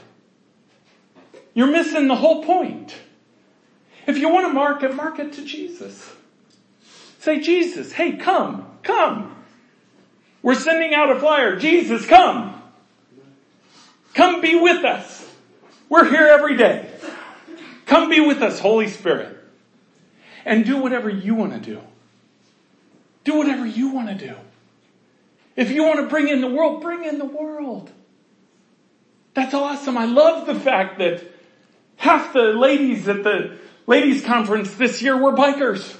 [1.53, 2.95] You're missing the whole point.
[4.07, 6.11] If you want to market, market to Jesus.
[7.19, 9.35] Say, Jesus, hey, come, come.
[10.41, 11.57] We're sending out a flyer.
[11.57, 12.61] Jesus, come.
[14.13, 15.27] Come be with us.
[15.89, 16.89] We're here every day.
[17.85, 19.37] Come be with us, Holy Spirit.
[20.45, 21.81] And do whatever you want to do.
[23.23, 24.35] Do whatever you want to do.
[25.55, 27.91] If you want to bring in the world, bring in the world.
[29.33, 29.97] That's awesome.
[29.97, 31.23] I love the fact that
[31.99, 35.95] half the ladies at the ladies conference this year were bikers.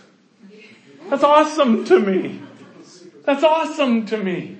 [1.10, 2.42] That's awesome to me.
[3.26, 4.58] That's awesome to me.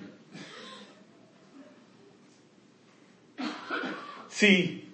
[4.28, 4.88] See,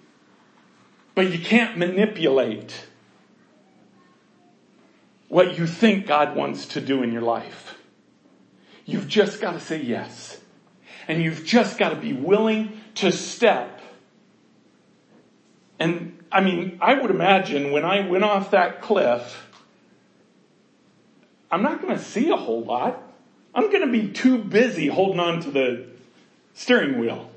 [1.14, 2.86] but you can't manipulate
[5.28, 7.76] what you think God wants to do in your life.
[8.84, 10.40] You've just got to say yes.
[11.08, 13.80] And you've just got to be willing to step.
[15.78, 19.46] And I mean, I would imagine when I went off that cliff,
[21.50, 23.02] I'm not going to see a whole lot.
[23.54, 25.86] I'm going to be too busy holding on to the
[26.54, 27.30] steering wheel.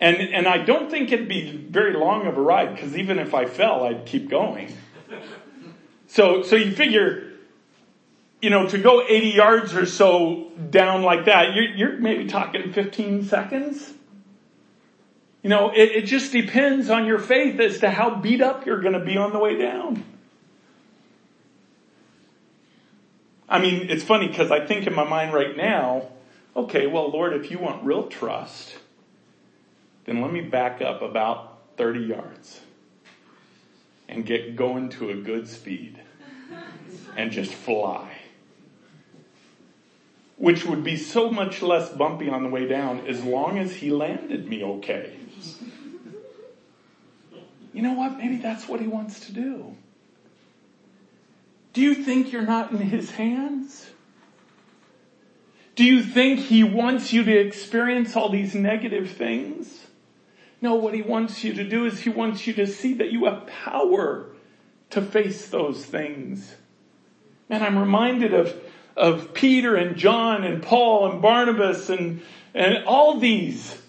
[0.00, 3.34] And, and I don't think it'd be very long of a ride because even if
[3.34, 4.74] I fell, I'd keep going.
[6.06, 7.32] So, so you figure,
[8.40, 12.72] you know, to go 80 yards or so down like that, you're, you're maybe talking
[12.72, 13.92] 15 seconds.
[15.42, 18.80] You know, it, it just depends on your faith as to how beat up you're
[18.80, 20.04] going to be on the way down.
[23.48, 26.08] I mean, it's funny because I think in my mind right now,
[26.54, 28.76] okay, well, Lord, if you want real trust,
[30.04, 32.60] then let me back up about 30 yards
[34.08, 36.00] and get going to a good speed
[37.16, 38.18] and just fly.
[40.36, 43.90] Which would be so much less bumpy on the way down as long as he
[43.90, 45.19] landed me okay.
[47.72, 48.16] You know what?
[48.18, 49.76] Maybe that's what he wants to do.
[51.72, 53.90] Do you think you're not in his hands?
[55.76, 59.86] Do you think he wants you to experience all these negative things?
[60.60, 63.24] No, what he wants you to do is he wants you to see that you
[63.24, 64.26] have power
[64.90, 66.56] to face those things.
[67.48, 68.54] And I'm reminded of,
[68.96, 72.20] of Peter and John and Paul and Barnabas and,
[72.52, 73.79] and all these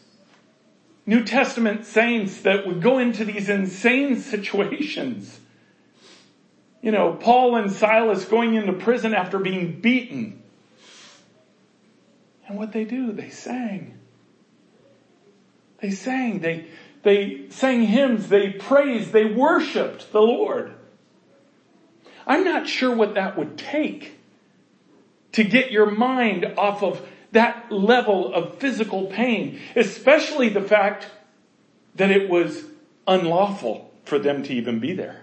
[1.05, 5.39] New Testament saints that would go into these insane situations.
[6.81, 10.41] You know, Paul and Silas going into prison after being beaten.
[12.47, 13.97] And what they do, they sang.
[15.79, 16.67] They sang, they,
[17.01, 20.75] they sang hymns, they praised, they worshiped the Lord.
[22.27, 24.19] I'm not sure what that would take
[25.31, 31.07] to get your mind off of that level of physical pain, especially the fact
[31.95, 32.63] that it was
[33.07, 35.21] unlawful for them to even be there.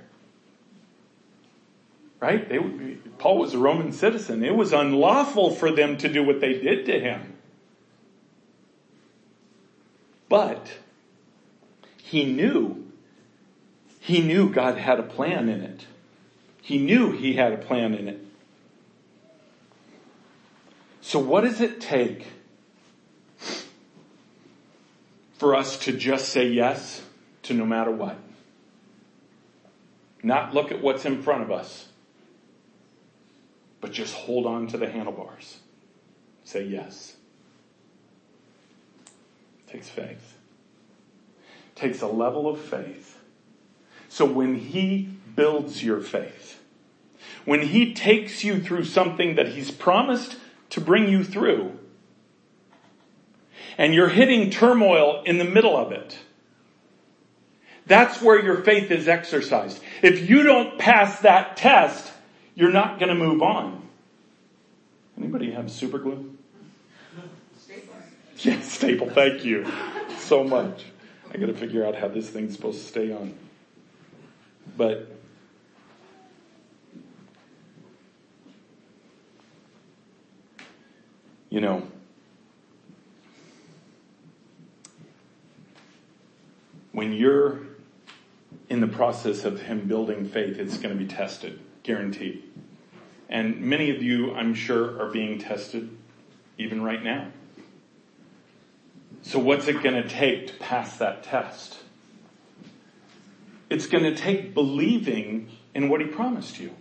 [2.20, 2.48] Right?
[2.48, 2.58] They,
[3.18, 4.44] Paul was a Roman citizen.
[4.44, 7.34] It was unlawful for them to do what they did to him.
[10.28, 10.78] But
[12.02, 12.90] he knew,
[14.00, 15.86] he knew God had a plan in it.
[16.60, 18.20] He knew he had a plan in it.
[21.08, 22.26] So what does it take
[25.38, 27.00] for us to just say yes
[27.44, 28.18] to no matter what?
[30.22, 31.88] Not look at what's in front of us,
[33.80, 35.60] but just hold on to the handlebars.
[36.44, 37.16] Say yes.
[39.66, 40.36] It takes faith.
[41.74, 43.18] It takes a level of faith.
[44.10, 46.60] So when he builds your faith,
[47.46, 50.36] when he takes you through something that he's promised
[50.70, 51.78] to bring you through,
[53.76, 56.18] and you're hitting turmoil in the middle of it,
[57.86, 59.80] that's where your faith is exercised.
[60.02, 62.12] If you don't pass that test,
[62.54, 63.88] you're not going to move on.
[65.16, 66.36] Anybody have super glue?
[68.40, 69.10] Yeah, staple.
[69.10, 69.66] Thank you
[70.18, 70.84] so much.
[71.32, 73.34] I got to figure out how this thing's supposed to stay on.
[74.76, 75.10] But
[81.50, 81.86] you know,
[86.92, 87.60] when you're
[88.68, 92.42] in the process of him building faith, it's going to be tested, guaranteed.
[93.28, 95.90] And many of you, I'm sure, are being tested
[96.56, 97.28] even right now.
[99.22, 101.76] So what's it going to take to pass that test?
[103.70, 106.72] It's going to take believing in what he promised you.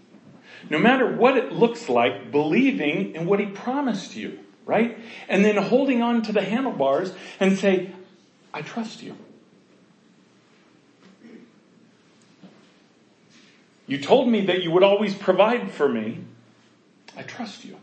[0.70, 4.99] No matter what it looks like, believing in what he promised you, right?
[5.28, 7.91] And then holding on to the handlebars and say,
[8.53, 9.15] I trust you.
[13.88, 16.20] You told me that you would always provide for me.
[17.15, 17.78] I trust you.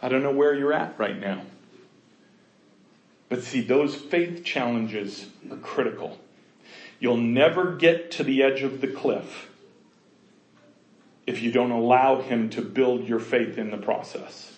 [0.00, 1.42] I don't know where you're at right now.
[3.28, 6.20] But see, those faith challenges are critical.
[7.00, 9.50] You'll never get to the edge of the cliff
[11.26, 14.56] if you don't allow Him to build your faith in the process.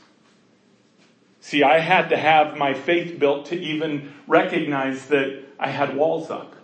[1.40, 6.30] See, I had to have my faith built to even recognize that I had walls
[6.30, 6.54] up.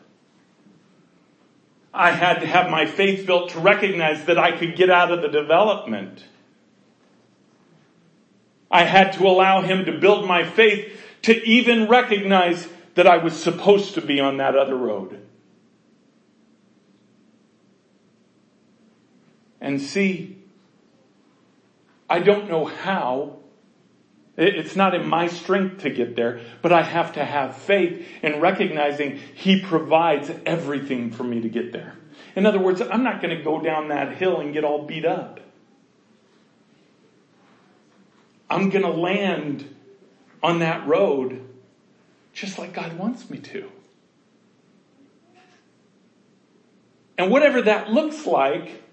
[1.93, 5.23] I had to have my faith built to recognize that I could get out of
[5.23, 6.25] the development.
[8.71, 13.41] I had to allow him to build my faith to even recognize that I was
[13.41, 15.25] supposed to be on that other road.
[19.65, 20.37] And see,
[22.09, 23.39] I don't know how.
[24.37, 28.41] It's not in my strength to get there, but I have to have faith in
[28.41, 31.95] recognizing He provides everything for me to get there.
[32.37, 35.07] In other words, I'm not going to go down that hill and get all beat
[35.07, 35.41] up.
[38.51, 39.75] I'm going to land
[40.43, 41.41] on that road
[42.35, 43.71] just like God wants me to.
[47.17, 48.84] And whatever that looks like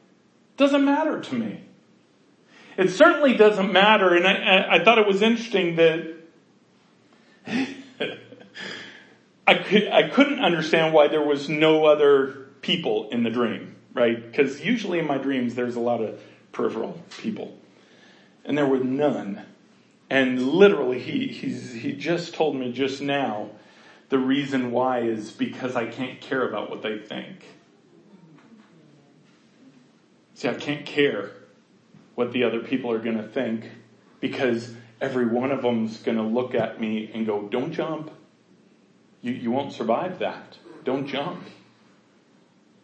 [0.61, 1.59] doesn't matter to me.
[2.77, 6.15] It certainly doesn't matter, and I, I thought it was interesting that
[9.47, 14.23] I, could, I couldn't understand why there was no other people in the dream, right?
[14.23, 17.57] Because usually in my dreams there's a lot of peripheral people.
[18.45, 19.43] And there were none.
[20.09, 23.49] And literally he, he just told me just now
[24.09, 27.45] the reason why is because I can't care about what they think.
[30.41, 31.29] See, I can't care
[32.15, 33.69] what the other people are going to think
[34.19, 38.09] because every one of them's going to look at me and go, don't jump.
[39.21, 40.57] You, you won't survive that.
[40.83, 41.43] Don't jump.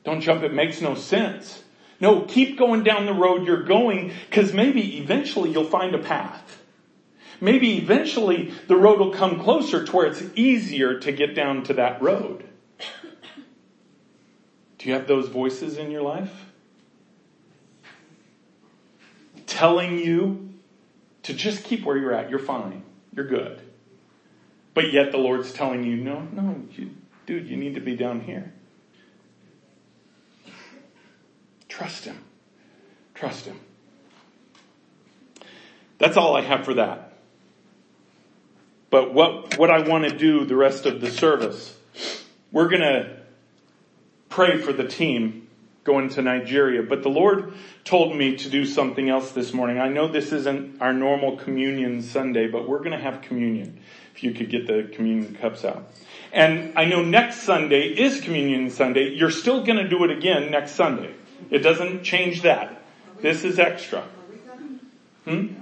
[0.03, 0.43] Don't jump.
[0.43, 1.63] It makes no sense.
[1.99, 6.61] No, keep going down the road you're going because maybe eventually you'll find a path.
[7.41, 11.73] Maybe eventually the road will come closer to where it's easier to get down to
[11.73, 12.47] that road.
[14.77, 16.46] Do you have those voices in your life?
[19.57, 20.53] Telling you
[21.23, 22.29] to just keep where you're at.
[22.29, 22.83] You're fine.
[23.11, 23.59] You're good.
[24.75, 26.91] But yet the Lord's telling you, no, no, you,
[27.25, 28.53] dude, you need to be down here.
[31.67, 32.23] Trust Him.
[33.15, 33.59] Trust Him.
[35.97, 37.13] That's all I have for that.
[38.91, 41.75] But what, what I want to do the rest of the service,
[42.51, 43.17] we're going to
[44.29, 45.46] pray for the team
[45.88, 46.83] going to Nigeria.
[46.83, 47.53] But the Lord
[47.85, 49.79] told me to do something else this morning.
[49.79, 53.79] I know this isn't our normal communion Sunday, but we're going to have communion.
[54.13, 55.89] If you could get the communion cups out.
[56.33, 59.13] And I know next Sunday is communion Sunday.
[59.13, 61.13] You're still going to do it again next Sunday.
[61.49, 62.81] It doesn't change that.
[63.21, 64.03] This is extra.
[65.23, 65.53] Hmm?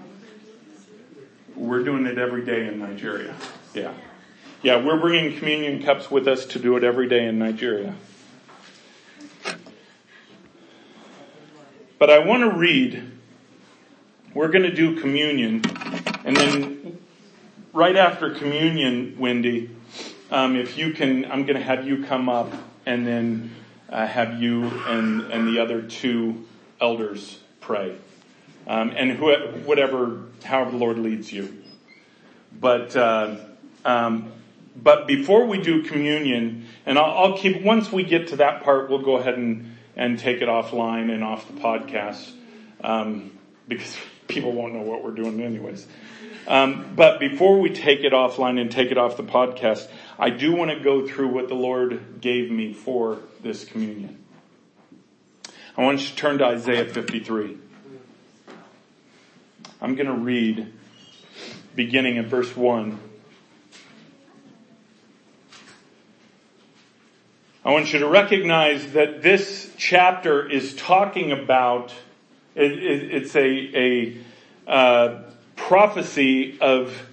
[1.55, 3.35] We're doing it every day in Nigeria.
[3.73, 3.93] Yeah.
[4.63, 7.93] Yeah, we're bringing communion cups with us to do it every day in Nigeria.
[11.97, 13.09] But I want to read,
[14.33, 15.61] we're going to do communion,
[16.25, 16.99] and then
[17.71, 19.69] right after communion, Wendy,
[20.29, 22.51] um, if you can, I'm going to have you come up
[22.85, 23.51] and then
[23.89, 26.45] uh, have you and, and the other two
[26.81, 27.95] elders pray.
[28.67, 29.33] Um, and who,
[29.65, 31.63] whatever, however the Lord leads you.
[32.59, 33.37] But, uh,
[33.85, 34.33] um,
[34.75, 38.89] but before we do communion, and I'll, I'll keep, once we get to that part,
[38.89, 42.31] we'll go ahead and and take it offline and off the podcast
[42.83, 43.31] um,
[43.67, 45.87] because people won't know what we're doing anyways.
[46.47, 49.89] Um, but before we take it offline and take it off the podcast,
[50.19, 54.23] I do want to go through what the Lord gave me for this communion.
[55.77, 57.57] I want you to turn to Isaiah 53.
[59.81, 60.71] I'm going to read
[61.75, 62.99] beginning at verse 1
[67.65, 71.93] I want you to recognize that this chapter is talking about,
[72.55, 74.17] it, it, it's a, a
[74.67, 75.23] uh,
[75.55, 77.07] prophecy of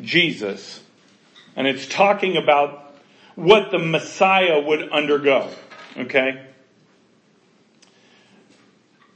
[0.00, 0.82] Jesus.
[1.56, 2.94] And it's talking about
[3.34, 5.50] what the Messiah would undergo.
[5.96, 6.44] Okay?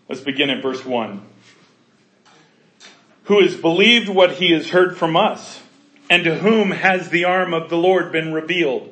[0.09, 1.23] Let's begin at verse 1.
[3.25, 5.63] Who has believed what he has heard from us,
[6.11, 8.92] and to whom has the arm of the Lord been revealed?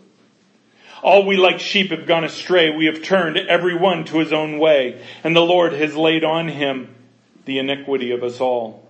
[1.01, 2.69] All we like sheep have gone astray.
[2.69, 5.01] We have turned every one to his own way.
[5.23, 6.93] And the Lord has laid on him
[7.45, 8.87] the iniquity of us all.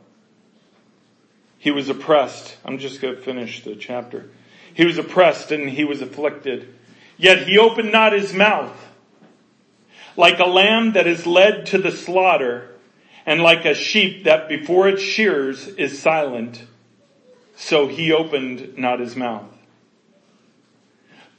[1.58, 2.58] He was oppressed.
[2.66, 4.30] I'm just going to finish the chapter.
[4.74, 6.74] He was oppressed and he was afflicted.
[7.18, 8.76] Yet he opened not his mouth.
[10.18, 12.68] Like a lamb that is led to the slaughter,
[13.26, 16.64] and like a sheep that before its shears is silent,
[17.56, 19.46] so he opened not his mouth.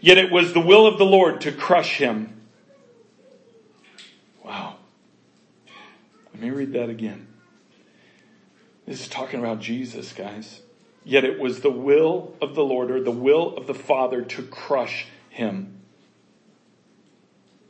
[0.00, 2.40] Yet it was the will of the Lord to crush him.
[4.44, 4.76] Wow.
[6.32, 7.26] Let me read that again.
[8.86, 10.60] This is talking about Jesus, guys.
[11.04, 14.42] Yet it was the will of the Lord or the will of the Father to
[14.42, 15.80] crush him.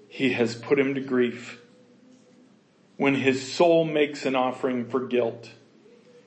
[0.09, 1.61] He has put him to grief.
[2.97, 5.51] When his soul makes an offering for guilt,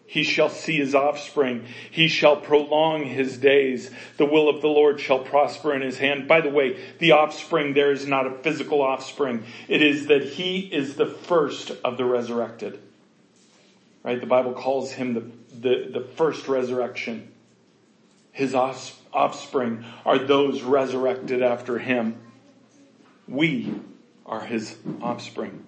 [0.09, 1.65] he shall see his offspring.
[1.91, 3.91] He shall prolong his days.
[4.17, 6.27] The will of the Lord shall prosper in his hand.
[6.27, 9.43] By the way, the offspring there is not a physical offspring.
[9.67, 12.79] It is that he is the first of the resurrected.
[14.01, 14.19] Right?
[14.19, 15.19] The Bible calls him the,
[15.55, 17.31] the, the first resurrection.
[18.31, 22.17] His offspring are those resurrected after him.
[23.27, 23.75] We
[24.25, 25.67] are his offspring.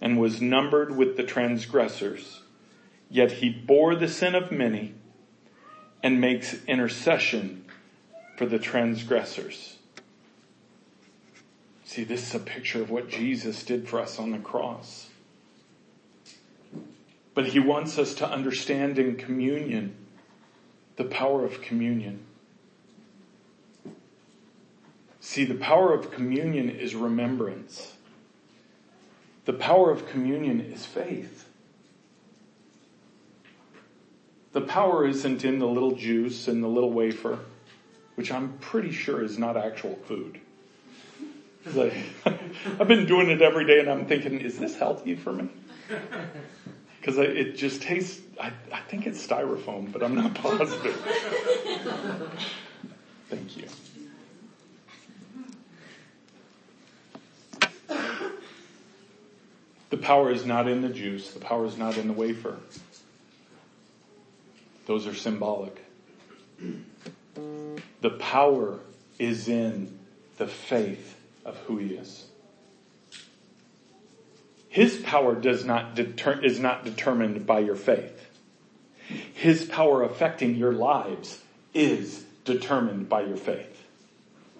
[0.00, 2.42] and was numbered with the transgressors.
[3.08, 4.94] Yet he bore the sin of many
[6.02, 7.64] and makes intercession
[8.36, 9.76] for the transgressors.
[11.84, 15.08] See, this is a picture of what Jesus did for us on the cross.
[17.32, 19.94] But he wants us to understand in communion
[20.96, 22.24] the power of communion.
[25.20, 27.95] See, the power of communion is remembrance.
[29.46, 31.48] The power of communion is faith.
[34.52, 37.38] The power isn't in the little juice and the little wafer,
[38.16, 40.40] which I'm pretty sure is not actual food.
[41.76, 45.48] I've been doing it every day and I'm thinking, is this healthy for me?
[46.98, 50.96] because it just tastes, I, I think it's styrofoam, but I'm not positive.
[53.30, 53.68] Thank you.
[59.90, 61.30] The power is not in the juice.
[61.32, 62.56] The power is not in the wafer.
[64.86, 65.82] Those are symbolic.
[68.00, 68.80] The power
[69.18, 69.98] is in
[70.38, 72.26] the faith of who he is.
[74.68, 78.28] His power does not deter, is not determined by your faith.
[79.34, 81.40] His power affecting your lives
[81.72, 83.84] is determined by your faith.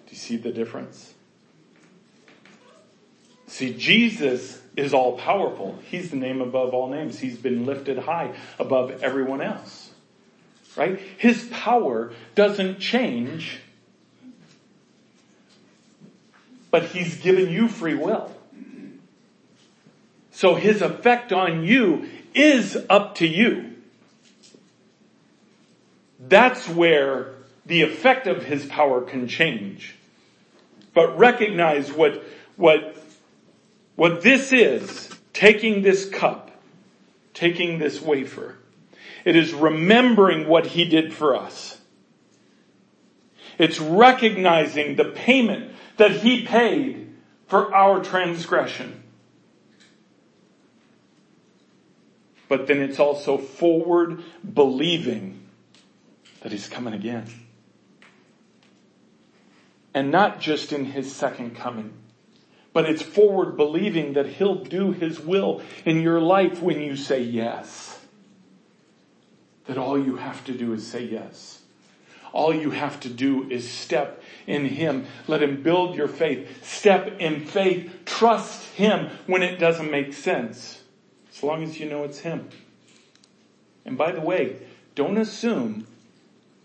[0.07, 1.13] Do you see the difference?
[3.47, 5.77] See, Jesus is all powerful.
[5.89, 7.19] He's the name above all names.
[7.19, 9.89] He's been lifted high above everyone else.
[10.77, 10.99] Right?
[11.17, 13.59] His power doesn't change,
[16.69, 18.31] but he's given you free will.
[20.29, 23.73] So his effect on you is up to you.
[26.19, 27.33] That's where
[27.65, 29.95] the effect of his power can change.
[30.93, 32.23] But recognize what,
[32.55, 32.95] what,
[33.97, 36.51] what this is, taking this cup,
[37.33, 38.55] taking this wafer.
[39.25, 41.81] It is remembering what he did for us.
[43.57, 47.11] It's recognizing the payment that he paid
[47.47, 49.03] for our transgression.
[52.47, 54.23] But then it's also forward
[54.53, 55.47] believing
[56.41, 57.25] that he's coming again.
[59.93, 61.93] And not just in his second coming,
[62.77, 67.19] but it's forward believing that he'll do his will in your life when you say
[67.19, 67.99] yes.
[69.65, 71.63] That all you have to do is say yes.
[72.33, 75.07] All you have to do is step in Him.
[75.25, 76.63] Let Him build your faith.
[76.63, 77.91] Step in faith.
[78.05, 80.83] Trust Him when it doesn't make sense.
[81.33, 82.47] As long as you know it's Him.
[83.85, 84.57] And by the way,
[84.93, 85.87] don't assume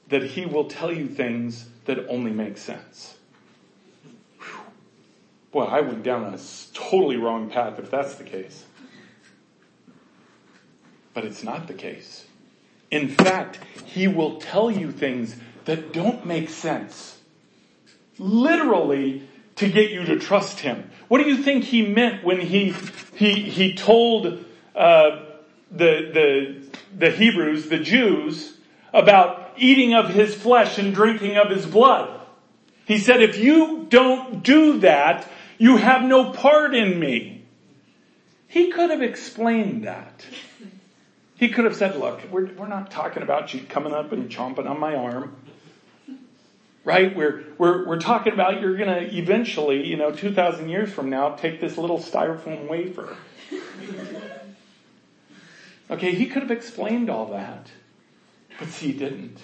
[0.08, 3.16] that He will tell you things that only make sense.
[5.52, 6.38] Boy, I went down a
[6.72, 8.64] totally wrong path if that's the case.
[11.14, 12.26] But it's not the case.
[12.90, 15.36] In fact, He will tell you things
[15.66, 17.18] that don't make sense.
[18.18, 20.90] Literally to get you to trust him.
[21.08, 22.74] What do you think he meant when he,
[23.14, 24.44] he, he told,
[24.74, 25.24] uh,
[25.70, 26.62] the, the,
[26.96, 28.56] the Hebrews, the Jews,
[28.92, 32.20] about eating of his flesh and drinking of his blood?
[32.86, 35.28] He said, if you don't do that,
[35.62, 37.44] you have no part in me.
[38.48, 40.26] He could have explained that.
[41.36, 44.68] He could have said, look, we're, we're not talking about you coming up and chomping
[44.68, 45.36] on my arm
[46.84, 47.14] right?
[47.14, 51.36] We're, we're, we're talking about you're going to eventually, you know, 2,000 years from now,
[51.36, 53.16] take this little styrofoam wafer.
[55.90, 57.70] okay, he could have explained all that,
[58.58, 59.38] but see, he didn't.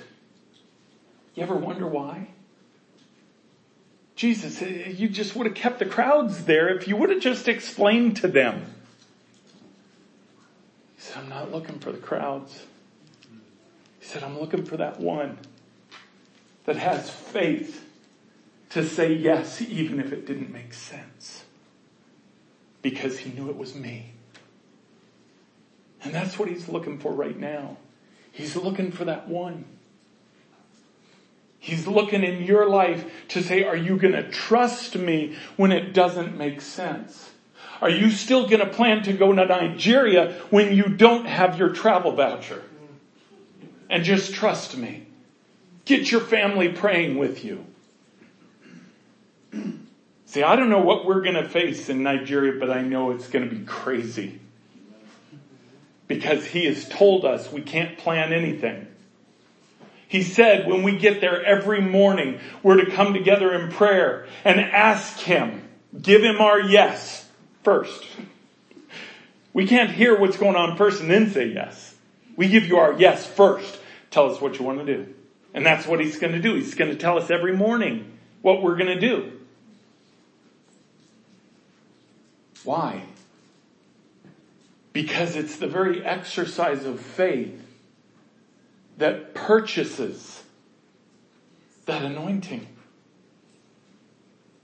[1.36, 2.30] You ever wonder why?
[4.18, 7.46] Jesus, eh, you just would have kept the crowds there if you would have just
[7.46, 8.74] explained to them.
[10.96, 12.66] He said, I'm not looking for the crowds.
[14.00, 15.38] He said, I'm looking for that one
[16.64, 17.88] that has faith
[18.70, 21.44] to say yes even if it didn't make sense.
[22.82, 24.14] Because he knew it was me.
[26.02, 27.76] And that's what he's looking for right now.
[28.32, 29.64] He's looking for that one.
[31.60, 35.92] He's looking in your life to say, are you going to trust me when it
[35.92, 37.30] doesn't make sense?
[37.80, 41.70] Are you still going to plan to go to Nigeria when you don't have your
[41.70, 42.62] travel voucher?
[43.90, 45.06] And just trust me.
[45.84, 47.64] Get your family praying with you.
[50.26, 53.28] See, I don't know what we're going to face in Nigeria, but I know it's
[53.28, 54.40] going to be crazy.
[56.06, 58.87] Because he has told us we can't plan anything.
[60.08, 64.58] He said when we get there every morning, we're to come together in prayer and
[64.58, 65.68] ask him,
[66.00, 67.28] give him our yes
[67.62, 68.04] first.
[69.52, 71.94] We can't hear what's going on first and then say yes.
[72.36, 73.78] We give you our yes first.
[74.10, 75.14] Tell us what you want to do.
[75.52, 76.54] And that's what he's going to do.
[76.54, 79.32] He's going to tell us every morning what we're going to do.
[82.64, 83.02] Why?
[84.94, 87.67] Because it's the very exercise of faith
[88.98, 90.42] that purchases
[91.86, 92.66] that anointing.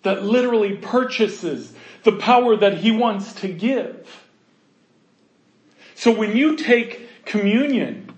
[0.02, 1.72] That literally purchases
[2.04, 4.06] the power that he wants to give.
[5.94, 8.12] So when you take communion,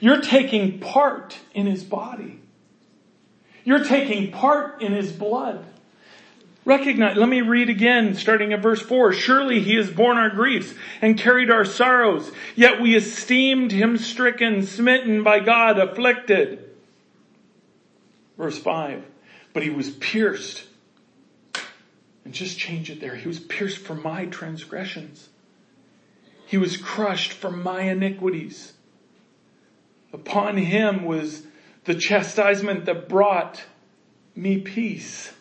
[0.00, 2.40] you're taking part in his body.
[3.64, 5.64] You're taking part in his blood.
[6.68, 9.14] Recognize, let me read again, starting at verse 4.
[9.14, 14.62] Surely he has borne our griefs and carried our sorrows, yet we esteemed him stricken,
[14.66, 16.68] smitten by God, afflicted.
[18.36, 19.02] Verse 5.
[19.54, 20.66] But he was pierced.
[22.26, 23.14] And just change it there.
[23.14, 25.26] He was pierced for my transgressions.
[26.44, 28.74] He was crushed for my iniquities.
[30.12, 31.44] Upon him was
[31.84, 33.64] the chastisement that brought
[34.36, 35.32] me peace.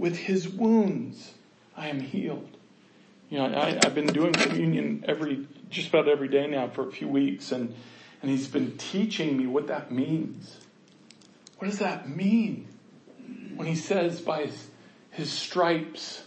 [0.00, 1.34] With his wounds,
[1.76, 2.56] I am healed.
[3.28, 6.90] You know, I, have been doing communion every, just about every day now for a
[6.90, 7.74] few weeks and,
[8.22, 10.56] and he's been teaching me what that means.
[11.58, 12.66] What does that mean?
[13.54, 14.68] When he says by his,
[15.10, 16.22] his stripes,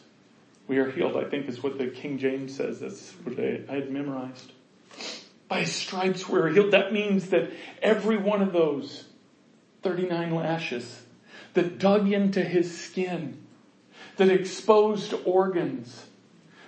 [0.67, 2.79] we are healed, I think is what the King James says.
[2.79, 4.51] That's what I, I had memorized.
[5.47, 6.73] By stripes we're healed.
[6.73, 7.51] That means that
[7.81, 9.05] every one of those
[9.81, 11.01] 39 lashes
[11.55, 13.39] that dug into his skin,
[14.17, 16.05] that exposed organs,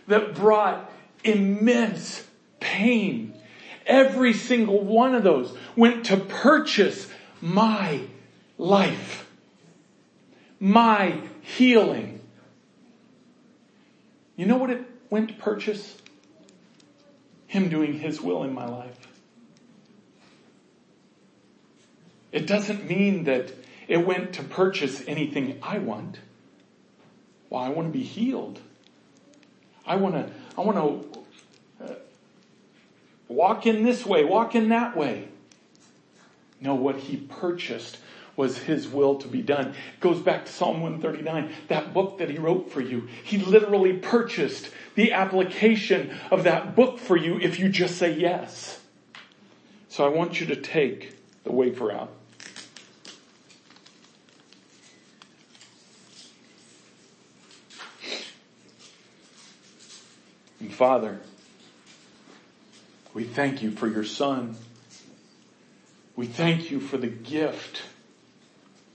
[0.08, 0.92] that brought
[1.24, 2.26] immense
[2.60, 3.34] pain,
[3.86, 7.08] every single one of those went to purchase
[7.42, 8.02] my
[8.58, 9.30] life,
[10.60, 12.22] my healing.
[14.36, 15.98] You know what it went to purchase?
[17.48, 19.08] Him doing His will in my life.
[22.32, 23.54] It doesn't mean that
[23.88, 26.20] it went to purchase anything I want.
[27.56, 28.60] Well, I want to be healed.
[29.88, 30.78] I want to, I want
[31.80, 31.96] to uh,
[33.30, 35.30] walk in this way, walk in that way.
[36.60, 37.98] No, what he purchased
[38.36, 39.70] was his will to be done.
[39.70, 43.08] It goes back to Psalm 139, that book that he wrote for you.
[43.24, 48.82] He literally purchased the application of that book for you if you just say yes.
[49.88, 52.12] So I want you to take the wafer out.
[60.76, 61.22] Father,
[63.14, 64.58] we thank you for your son.
[66.18, 67.84] We thank you for the gift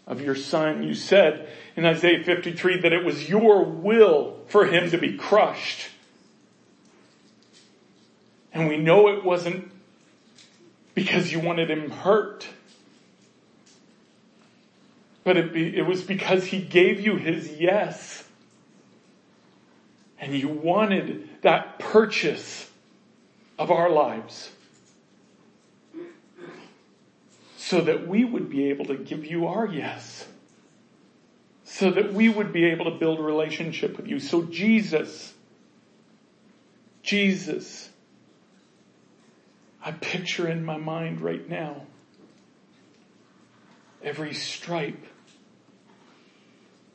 [0.07, 0.83] of your son.
[0.83, 5.89] You said in Isaiah 53 that it was your will for him to be crushed.
[8.53, 9.73] And we know it wasn't
[10.95, 12.47] because you wanted him hurt.
[15.25, 18.23] But it, be, it was because he gave you his yes.
[20.19, 22.69] And you wanted that purchase
[23.59, 24.51] of our lives
[27.57, 30.27] so that we would be able to give you our yes.
[31.65, 34.19] So that we would be able to build a relationship with you.
[34.19, 35.33] So Jesus,
[37.03, 37.89] Jesus,
[39.85, 41.83] I picture in my mind right now
[44.03, 45.07] every stripe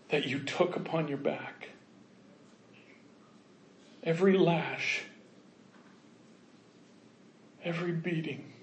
[0.09, 1.69] that you took upon your back,
[4.05, 5.01] every lash,
[7.63, 8.53] every beating.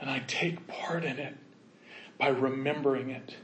[0.00, 1.36] And I take part in it
[2.18, 3.36] by remembering it.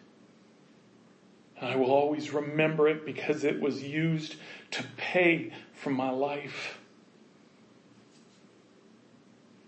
[1.58, 4.36] And I will always remember it because it was used
[4.72, 6.78] to pay for my life.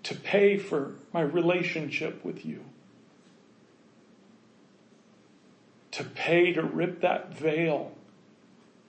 [0.04, 2.64] To pay for my relationship with you.
[5.92, 7.92] To pay to rip that veil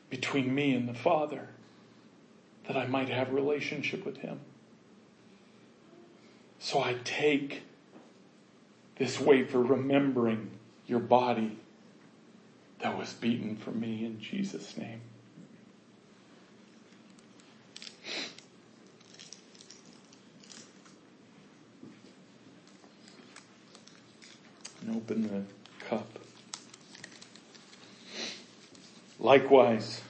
[0.10, 1.49] between me and the Father
[2.68, 4.39] that I might have relationship with Him.
[6.60, 7.64] So I take
[8.97, 10.51] this way for remembering
[10.86, 11.57] your body
[12.80, 15.01] that was beaten for me in Jesus' name.
[24.82, 26.19] And open the cup.
[29.20, 30.02] Likewise,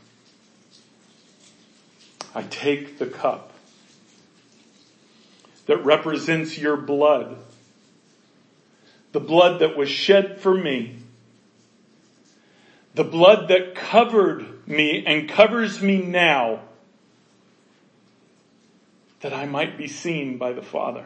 [2.35, 3.53] I take the cup
[5.65, 7.37] that represents your blood
[9.11, 10.95] the blood that was shed for me,
[12.93, 16.61] the blood that covered me and covers me now,
[19.21, 21.05] that I might be seen by the Father.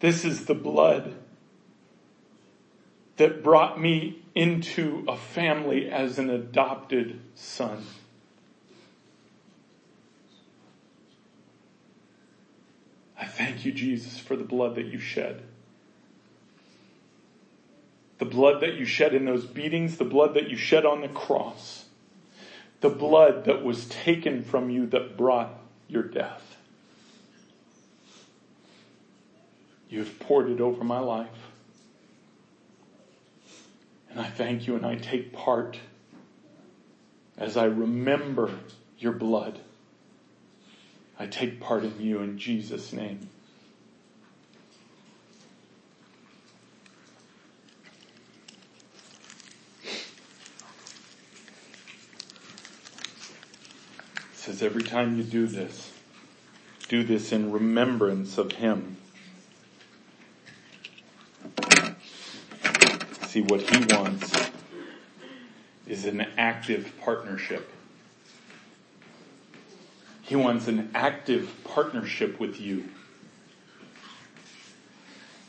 [0.00, 1.14] This is the blood
[3.18, 7.84] that brought me into a family as an adopted son.
[13.18, 15.42] I thank you, Jesus, for the blood that you shed.
[18.18, 21.08] The blood that you shed in those beatings, the blood that you shed on the
[21.08, 21.86] cross,
[22.80, 25.58] the blood that was taken from you that brought
[25.88, 26.56] your death.
[29.88, 31.41] You have poured it over my life.
[34.12, 35.78] And I thank you and I take part
[37.38, 38.50] as I remember
[38.98, 39.58] your blood.
[41.18, 43.30] I take part in you in Jesus' name.
[49.82, 49.98] It
[54.34, 55.90] says every time you do this,
[56.88, 58.98] do this in remembrance of him.
[63.32, 64.30] See what he wants
[65.86, 67.66] is an active partnership.
[70.20, 72.90] He wants an active partnership with you.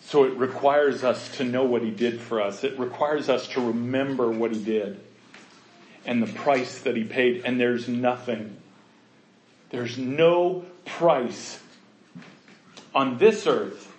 [0.06, 2.64] So it requires us to know what he did for us.
[2.64, 5.02] It requires us to remember what he did
[6.06, 7.42] and the price that he paid.
[7.44, 8.56] And there's nothing,
[9.72, 11.60] there's no price
[12.96, 13.94] on this earth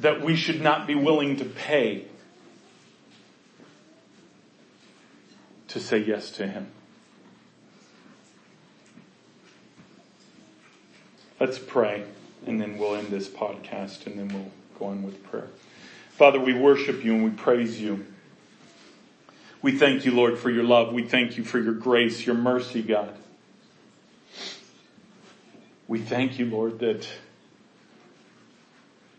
[0.00, 2.06] that we should not be willing to pay
[5.72, 6.68] to say yes to him.
[11.40, 12.04] Let's pray
[12.46, 15.48] and then we'll end this podcast and then we'll go on with prayer.
[16.10, 18.04] Father, we worship you and we praise you.
[19.62, 20.92] We thank you, Lord, for your love.
[20.92, 23.16] We thank you for your grace, your mercy, God.
[25.88, 27.08] We thank you, Lord, that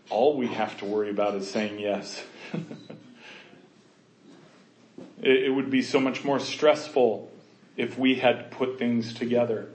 [0.08, 2.22] all we have to worry about is saying yes.
[5.24, 7.30] it, would be so much more stressful
[7.76, 9.68] if we had put things together.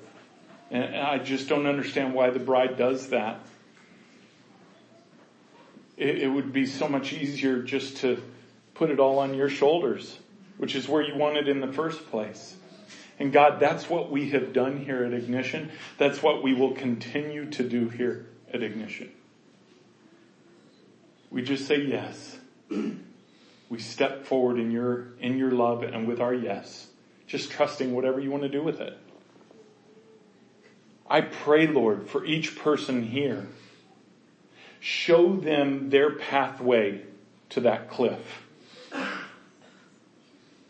[0.72, 3.40] And I just don't understand why the bride does that.
[5.98, 8.22] It, it would be so much easier just to
[8.76, 10.20] put it all on your shoulders,
[10.58, 12.56] which is where you want it in the first place.
[13.18, 15.72] And God, that's what we have done here at Ignition.
[15.98, 19.12] That's what we will continue to do here at Ignition.
[21.30, 22.38] We just say yes.
[23.70, 26.88] We step forward in your, in your love and with our yes,
[27.28, 28.98] just trusting whatever you want to do with it.
[31.08, 33.48] I pray, Lord, for each person here.
[34.80, 37.02] Show them their pathway
[37.50, 38.44] to that cliff.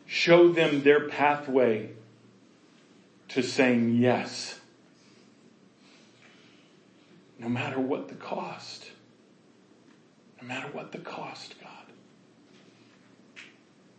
[0.05, 1.91] Show them their pathway
[3.29, 4.59] to saying yes.
[7.37, 8.89] No matter what the cost.
[10.41, 11.68] No matter what the cost, God.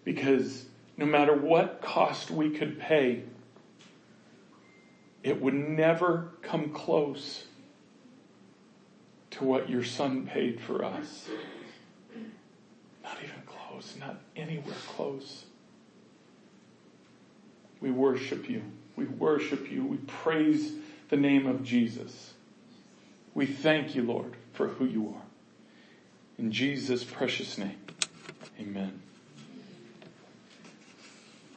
[0.05, 3.23] Because no matter what cost we could pay,
[5.23, 7.45] it would never come close
[9.33, 11.29] to what your son paid for us.
[13.03, 15.45] Not even close, not anywhere close.
[17.81, 18.63] We worship you.
[18.97, 19.87] We worship you.
[19.87, 20.73] We praise
[21.09, 22.35] the name of Jesus.
[23.35, 25.23] We thank you, Lord, for who you are.
[26.39, 27.79] In Jesus' precious name,
[28.59, 29.01] amen.